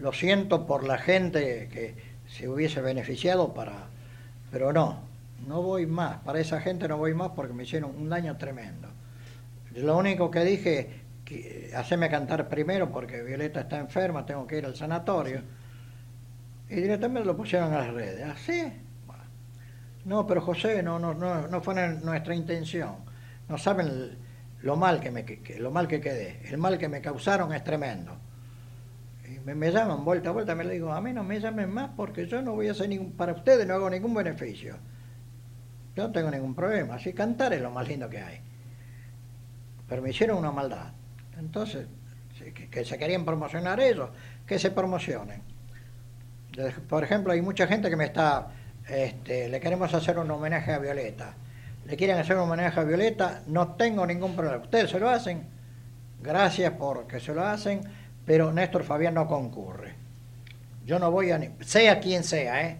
[0.00, 1.94] Lo siento por la gente que
[2.26, 3.86] se hubiese beneficiado para
[4.50, 5.00] pero no
[5.46, 6.18] no voy más.
[6.18, 8.88] Para esa gente no voy más porque me hicieron un daño tremendo.
[9.76, 10.88] Lo único que dije
[11.24, 15.42] que hacerme cantar primero porque Violeta está enferma tengo que ir al sanatorio
[16.70, 18.28] y directamente lo pusieron a las redes.
[18.28, 18.62] Así
[19.06, 19.22] Bueno.
[20.04, 22.96] no pero José no no no no fue nuestra intención.
[23.48, 24.18] No saben
[24.62, 25.24] lo mal que me
[25.58, 26.42] lo mal que quedé.
[26.44, 28.16] El mal que me causaron es tremendo.
[29.26, 32.26] Y me, llaman vuelta a vuelta me digo a mí no me llamen más porque
[32.26, 34.76] yo no voy a hacer ningún para ustedes no hago ningún beneficio.
[35.96, 36.94] Yo no tengo ningún problema.
[36.94, 38.40] Así cantar es lo más lindo que hay.
[39.88, 40.92] Pero me hicieron una maldad.
[41.38, 41.86] Entonces
[42.54, 44.10] que, que se querían promocionar ellos
[44.46, 45.42] que se promocionen
[46.88, 48.48] por ejemplo hay mucha gente que me está
[48.88, 51.34] este, le queremos hacer un homenaje a Violeta
[51.86, 54.62] le quieren hacer un homenaje a Violeta, no tengo ningún problema.
[54.62, 55.42] Ustedes se lo hacen,
[56.22, 57.80] gracias porque se lo hacen,
[58.26, 59.94] pero Néstor Fabián no concurre.
[60.84, 62.76] Yo no voy a, ni- sea quien sea, ¿eh?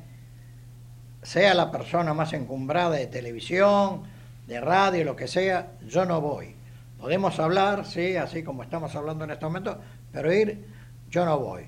[1.22, 4.02] sea la persona más encumbrada de televisión,
[4.46, 6.54] de radio, lo que sea, yo no voy.
[7.00, 9.78] Podemos hablar, sí, así como estamos hablando en este momento,
[10.12, 10.66] pero ir,
[11.08, 11.64] yo no voy.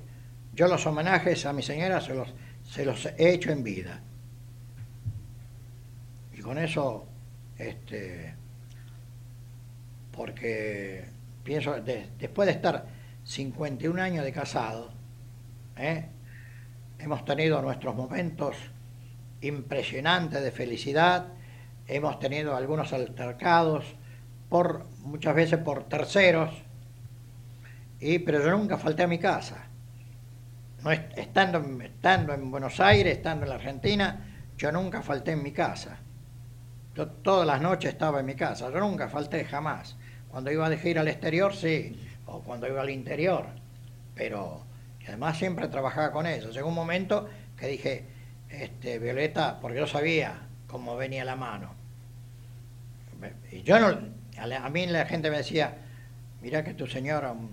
[0.52, 2.14] Yo los homenajes a mi señora se
[2.84, 4.00] los, he hecho en vida.
[6.32, 7.06] Y con eso,
[7.58, 8.34] este,
[10.12, 11.04] porque
[11.44, 12.86] pienso, de- después de estar
[13.24, 14.90] 51 años de casado,
[15.76, 16.06] ¿eh?
[16.98, 18.56] hemos tenido nuestros momentos
[19.40, 21.28] impresionantes de felicidad,
[21.86, 23.84] hemos tenido algunos altercados,
[24.48, 26.50] por, muchas veces por terceros,
[28.00, 29.69] y, pero yo nunca falté a mi casa.
[30.82, 34.24] No, est- estando, estando en Buenos Aires, estando en la Argentina,
[34.56, 35.98] yo nunca falté en mi casa.
[36.94, 39.96] Yo todas las noches estaba en mi casa, yo nunca falté jamás.
[40.30, 43.46] Cuando iba de gira al exterior, sí, o cuando iba al interior,
[44.14, 44.62] pero
[45.06, 46.54] además siempre trabajaba con ellos.
[46.54, 48.04] Llegó un momento que dije,
[48.48, 50.34] este, Violeta, porque yo sabía
[50.66, 51.74] cómo venía la mano.
[53.52, 53.98] Y yo no,
[54.38, 55.74] a, mí la gente me decía,
[56.40, 57.50] mira que tu señora, un-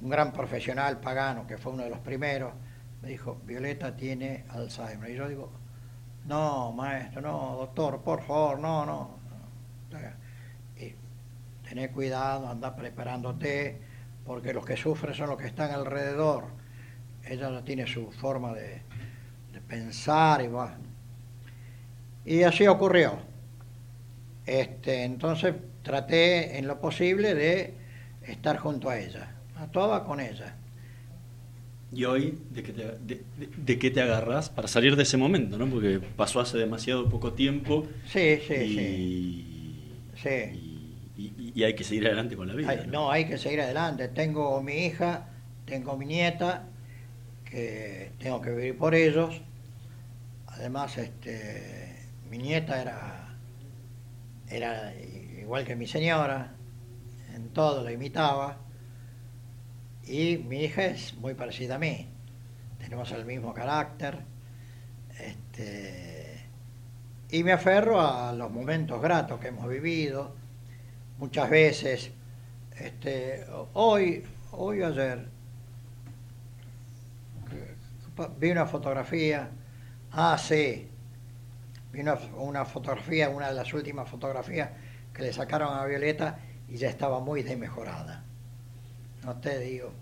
[0.00, 2.52] un gran profesional pagano, que fue uno de los primeros,
[3.02, 5.10] me dijo, Violeta tiene Alzheimer.
[5.10, 5.50] Y yo digo,
[6.26, 9.18] no, maestro, no, doctor, por favor, no, no.
[10.76, 10.94] Y
[11.68, 13.80] tener cuidado, anda preparándote,
[14.24, 16.44] porque los que sufren son los que están alrededor.
[17.24, 18.82] ella no tiene su forma de,
[19.52, 20.76] de pensar y bueno.
[22.24, 23.18] Y así ocurrió.
[24.44, 27.74] Este, entonces traté en lo posible de
[28.22, 30.56] estar junto a ella, actuaba con ella.
[31.92, 35.16] ¿Y hoy de qué, te, de, de- de qué te agarras para salir de ese
[35.16, 35.66] momento, ¿no?
[35.66, 40.22] Porque pasó hace demasiado poco tiempo Sí, sí, y, sí.
[40.22, 41.08] Sí.
[41.16, 42.68] y- y- y hay que seguir adelante con la vida.
[42.68, 44.08] Hay- no, hay que seguir adelante.
[44.08, 45.28] Tengo mi hija,
[45.64, 46.64] tengo mi nieta,
[47.46, 49.40] que tengo que vivir por ellos.
[50.46, 51.96] Además, este,
[52.30, 53.34] mi nieta era,
[54.50, 54.92] era
[55.40, 56.52] igual que mi señora,
[57.34, 58.58] en todo la imitaba.
[60.08, 62.08] Y mi hija es muy parecida a mí.
[62.78, 64.18] Tenemos el mismo carácter.
[65.18, 66.46] Este,
[67.28, 70.34] y me aferro a los momentos gratos que hemos vivido.
[71.18, 72.10] Muchas veces,
[72.78, 73.44] este,
[73.74, 75.28] hoy, hoy ayer,
[78.38, 79.50] vi una fotografía.
[80.12, 80.88] Ah, sí.
[81.92, 84.70] Vi una, una fotografía, una de las últimas fotografías
[85.12, 88.24] que le sacaron a Violeta y ya estaba muy desmejorada.
[89.28, 89.92] No te digo.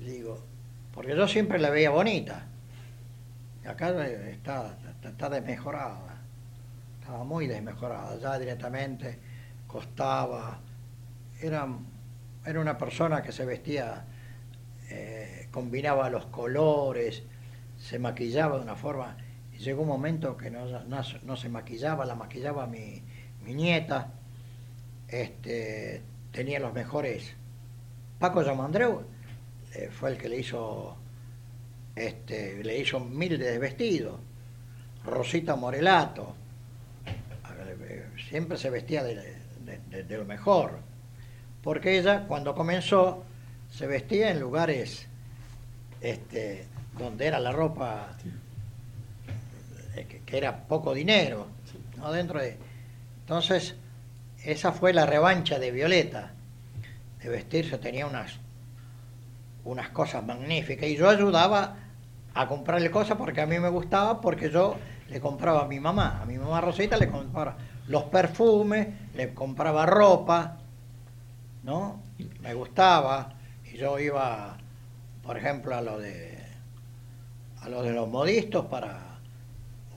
[0.00, 0.44] Digo,
[0.92, 2.46] porque yo siempre la veía bonita.
[3.64, 3.90] Acá
[4.28, 6.20] está, está, está desmejorada.
[6.98, 8.18] Estaba muy desmejorada.
[8.18, 9.20] Ya directamente
[9.68, 10.58] costaba.
[11.40, 11.68] Era,
[12.44, 14.04] era una persona que se vestía,
[14.90, 17.22] eh, combinaba los colores,
[17.78, 19.16] se maquillaba de una forma.
[19.52, 23.00] Y llegó un momento que no, no, no se maquillaba, la maquillaba mi,
[23.44, 24.10] mi nieta.
[25.06, 27.36] Este, tenía los mejores.
[28.22, 29.02] Paco Yamandreu
[29.74, 30.96] eh, fue el que le hizo
[31.96, 34.20] este, le hizo mil de vestidos.
[35.04, 36.32] Rosita Morelato,
[37.88, 40.78] eh, siempre se vestía de, de- de- de lo mejor,
[41.64, 43.24] porque ella cuando comenzó
[43.72, 45.08] se vestía en lugares
[46.00, 46.66] este,
[46.96, 48.16] donde era la ropa
[49.96, 51.48] eh, que, que era poco dinero,
[51.96, 52.12] ¿no?
[52.12, 52.56] dentro de.
[53.22, 53.74] Entonces,
[54.44, 56.31] esa fue la revancha de Violeta,
[57.22, 58.38] de vestirse, tenía unas
[59.64, 61.76] unas cosas magníficas y yo ayudaba
[62.34, 64.76] a comprarle cosas porque a mí me gustaba porque yo
[65.08, 67.56] le compraba a mi mamá, a mi mamá Rosita le compraba
[67.86, 70.56] los perfumes, le compraba ropa,
[71.62, 72.00] ¿no?
[72.40, 73.34] Me gustaba
[73.72, 74.56] y yo iba,
[75.22, 76.38] por ejemplo, a lo de
[77.60, 79.18] a lo de los modistos para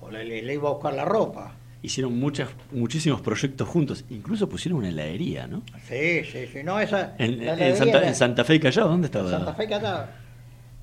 [0.01, 1.53] o le, le- iba a buscar la ropa.
[1.85, 5.63] Hicieron muchas, muchísimos proyectos juntos, incluso pusieron una heladería, ¿no?
[5.87, 9.07] Sí, sí, sí, no esa En, en Santa, era- en Santa Fe y Callao, ¿dónde
[9.07, 9.29] En estaba?
[9.29, 10.05] Santa Fe Callao.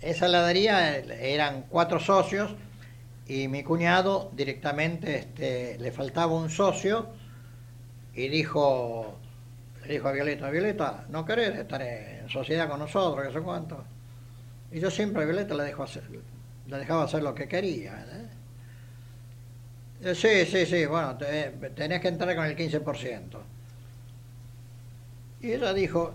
[0.00, 2.54] Esa heladería eh, eran cuatro socios
[3.26, 7.08] y mi cuñado directamente este, le faltaba un socio
[8.14, 9.18] y dijo,
[9.86, 13.26] le dijo a Violeta, Violeta, ¿no querés estar en sociedad con nosotros?
[13.26, 13.84] Que sé cuánto.
[14.70, 16.02] Y yo siempre a Violeta le, dejo hacer,
[16.68, 18.04] le dejaba hacer lo que quería.
[18.10, 18.26] ¿eh?
[20.02, 23.38] Eh, Sí, sí, sí, bueno, te- tenés que entrar con el 15%.
[25.40, 26.14] Y ella dijo,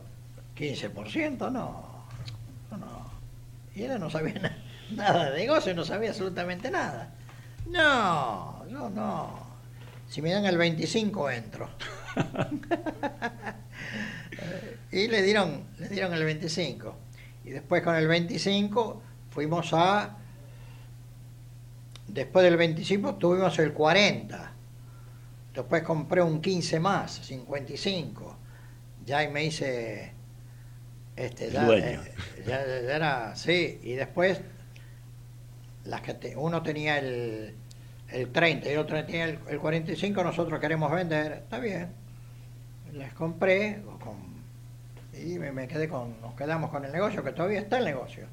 [0.56, 2.06] 15%, no,
[2.72, 3.12] no.
[3.76, 4.58] Y ella no sabía na-
[4.92, 7.12] nada de negocio, no sabía absolutamente nada.
[7.70, 9.48] No, yo no.
[10.10, 11.70] Si me dan el 25 entro.
[14.92, 16.96] y le dieron, le dieron el 25.
[17.44, 20.18] Y después con el 25 fuimos a...
[22.08, 24.51] Después del 25 tuvimos el 40.
[25.53, 28.38] Después compré un 15 más, 55.
[29.05, 30.14] Ya ahí me hice...
[31.16, 31.86] Este, ya, Dueño.
[32.03, 32.14] eh,
[32.45, 34.39] ya- ya era, sí, y después
[35.86, 37.55] las que te- uno tenía el,
[38.12, 41.88] el 30 y el otro tenía el, el 45, nosotros queremos vender, está bien.
[42.93, 44.38] Les compré con-
[45.20, 48.28] y me, me quedé con, nos quedamos con el negocio, que todavía está el negocio.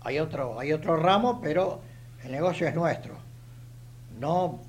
[0.00, 1.82] Hay otro, hay otro ramo, pero
[2.24, 3.16] el negocio es nuestro.
[4.18, 4.60] No,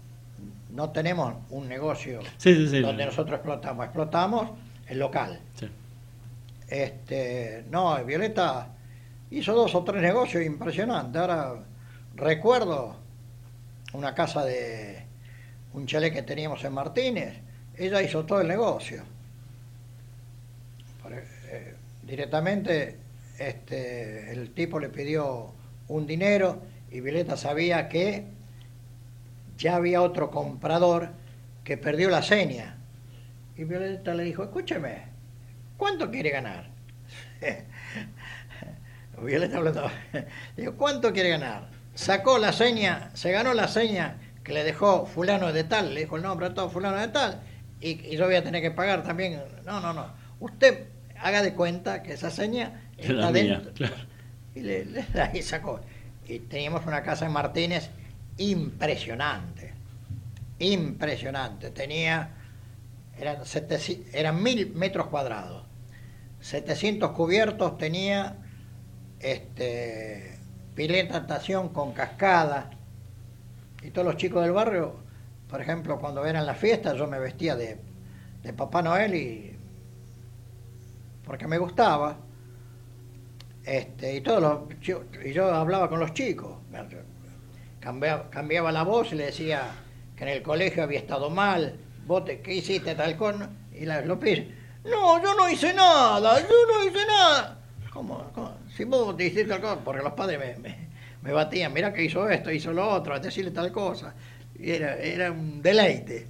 [0.71, 2.79] no tenemos un negocio Sí, sí, sí.
[2.81, 4.51] donde nosotros explotamos, explotamos
[4.87, 5.39] el local.
[6.67, 8.67] Este, no, Violeta
[9.31, 11.19] hizo dos o tres negocios impresionantes.
[11.19, 11.55] Ahora
[12.15, 12.95] recuerdo
[13.93, 15.03] una casa de
[15.73, 17.39] un chalet que teníamos en Martínez.
[17.75, 19.01] Ella hizo todo el negocio.
[21.01, 22.97] Por- eh, directamente
[23.39, 25.51] este, el tipo le pidió
[25.87, 26.61] un dinero
[26.91, 28.25] y Violeta sabía que
[29.57, 31.09] ya había otro comprador
[31.63, 32.77] que perdió la seña.
[33.55, 35.03] Y Violeta le dijo, escúcheme,
[35.77, 36.69] ¿cuánto quiere ganar?
[39.21, 39.91] Violeta hablando,
[40.57, 41.67] digo, ¿cuánto quiere ganar?
[41.93, 46.15] Sacó la seña, se ganó la seña que le dejó fulano de tal, le dijo
[46.15, 47.41] el nombre a todo fulano de tal,
[47.81, 49.41] y, y yo voy a tener que pagar también.
[49.65, 50.07] No, no, no.
[50.39, 50.85] Usted
[51.21, 53.95] haga de cuenta que esa seña Es la está dentro, claro.
[54.55, 55.81] Y le, le- ahí sacó.
[56.29, 57.89] Y teníamos una casa en Martínez
[58.37, 59.73] impresionante.
[60.59, 61.71] Impresionante.
[61.71, 62.29] Tenía.
[63.17, 65.65] Eran, 700 eran mil metros cuadrados.
[66.41, 68.37] 700 cubiertos tenía.
[69.19, 70.37] Este.
[70.75, 72.69] Pileta natación con cascada.
[73.81, 74.99] Y todos los chicos del barrio,
[75.49, 77.79] por ejemplo, cuando eran las fiestas, yo me vestía de,
[78.43, 79.57] de Papá Noel y.
[81.25, 82.17] porque me gustaba.
[83.69, 86.57] Este, y todos chi- y yo hablaba con los chicos.
[87.79, 89.61] Cambiaba, cambiaba la voz y le decía
[90.15, 91.77] que en el colegio había estado mal.
[92.07, 93.47] ¿Vos te- qué hiciste tal con?
[93.71, 94.47] Y la, pibes,
[94.83, 97.59] no, yo no hice nada, yo no hice nada.
[97.93, 98.31] ¿Cómo?
[98.75, 100.77] Si vos te hiciste tal cosa, porque los padres me,
[101.21, 104.15] me, batían, mira que hizo esto, hizo lo otro, decirle tal cosa.
[104.59, 106.25] Era, era un deleite,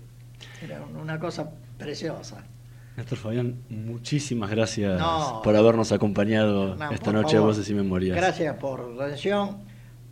[0.62, 2.44] era una cosa preciosa.
[3.00, 5.42] Néstor Fabián, muchísimas gracias No.
[5.42, 7.50] por habernos acompañado No, esta noche de favor.
[7.52, 8.18] Voces y Memorias.
[8.18, 9.58] Gracias por la atención,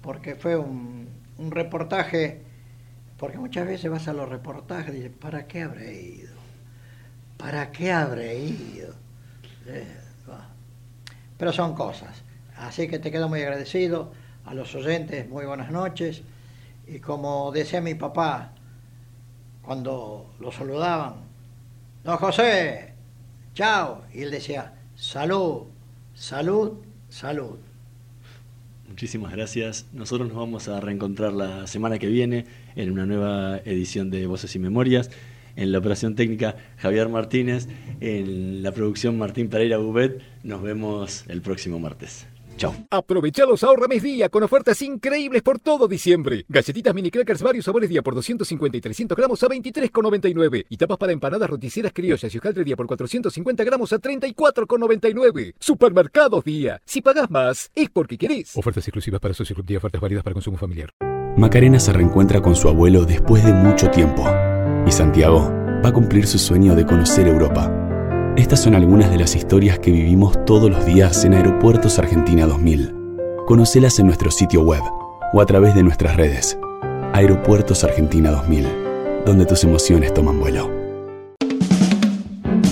[0.01, 2.43] porque fue un, un reportaje,
[3.17, 6.37] porque muchas veces vas a los reportajes y dices, ¿para qué habré ido?
[7.35, 8.93] ¿Para qué habré ido?
[9.65, 9.85] Eh.
[11.37, 12.23] Pero son cosas.
[12.55, 14.11] Así que te quedo muy agradecido.
[14.45, 16.21] A los oyentes, muy buenas noches.
[16.87, 18.53] Y como decía mi papá,
[19.61, 21.26] cuando lo saludaban,
[22.07, 22.93] don José,
[23.53, 24.05] chao.
[24.13, 25.63] Y él decía, salud,
[26.13, 26.77] salud,
[27.09, 27.57] salud.
[28.87, 29.87] Muchísimas gracias.
[29.91, 32.45] Nosotros nos vamos a reencontrar la semana que viene
[32.77, 35.11] en una nueva edición de Voces y Memorias.
[35.57, 37.67] En la operación técnica Javier Martínez,
[37.99, 40.21] en la producción Martín Pereira Bubet.
[40.43, 42.25] Nos vemos el próximo martes.
[42.57, 42.73] Chao.
[42.89, 46.45] Aprovecha los ahorra mes día con ofertas increíbles por todo diciembre.
[46.49, 50.65] Galletitas mini crackers varios sabores día por 250 y 300 gramos a 23,99.
[50.69, 55.53] Y tapas para empanadas roticeras criollas y hojaldre día por 450 gramos a 34,99.
[55.59, 56.81] Supermercados día.
[56.85, 58.57] Si pagás más, es porque querés.
[58.57, 60.89] Ofertas exclusivas para socios Club Día, ofertas válidas para consumo familiar.
[61.37, 64.27] Macarena se reencuentra con su abuelo después de mucho tiempo.
[64.87, 65.51] Y Santiago
[65.85, 67.76] va a cumplir su sueño de conocer Europa.
[68.37, 72.93] Estas son algunas de las historias que vivimos todos los días en Aeropuertos Argentina 2000.
[73.47, 74.83] Conocelas en nuestro sitio web
[75.33, 76.55] o a través de nuestras redes.
[77.13, 78.67] Aeropuertos Argentina 2000,
[79.25, 80.76] donde tus emociones toman vuelo.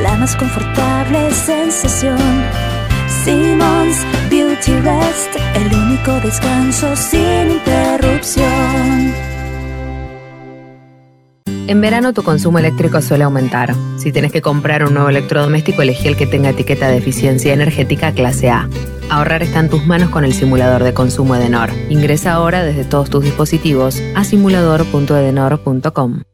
[0.00, 2.18] La más confortable sensación.
[3.24, 9.14] Simmons Beauty Rest, el único descanso sin interrupción.
[11.68, 13.74] En verano tu consumo eléctrico suele aumentar.
[13.98, 18.12] Si tenés que comprar un nuevo electrodoméstico, elegí el que tenga etiqueta de eficiencia energética
[18.12, 18.68] clase A.
[19.10, 21.70] Ahorrar está en tus manos con el simulador de consumo Edenor.
[21.88, 26.26] Ingresa ahora desde todos tus dispositivos a simulador.edenor.com.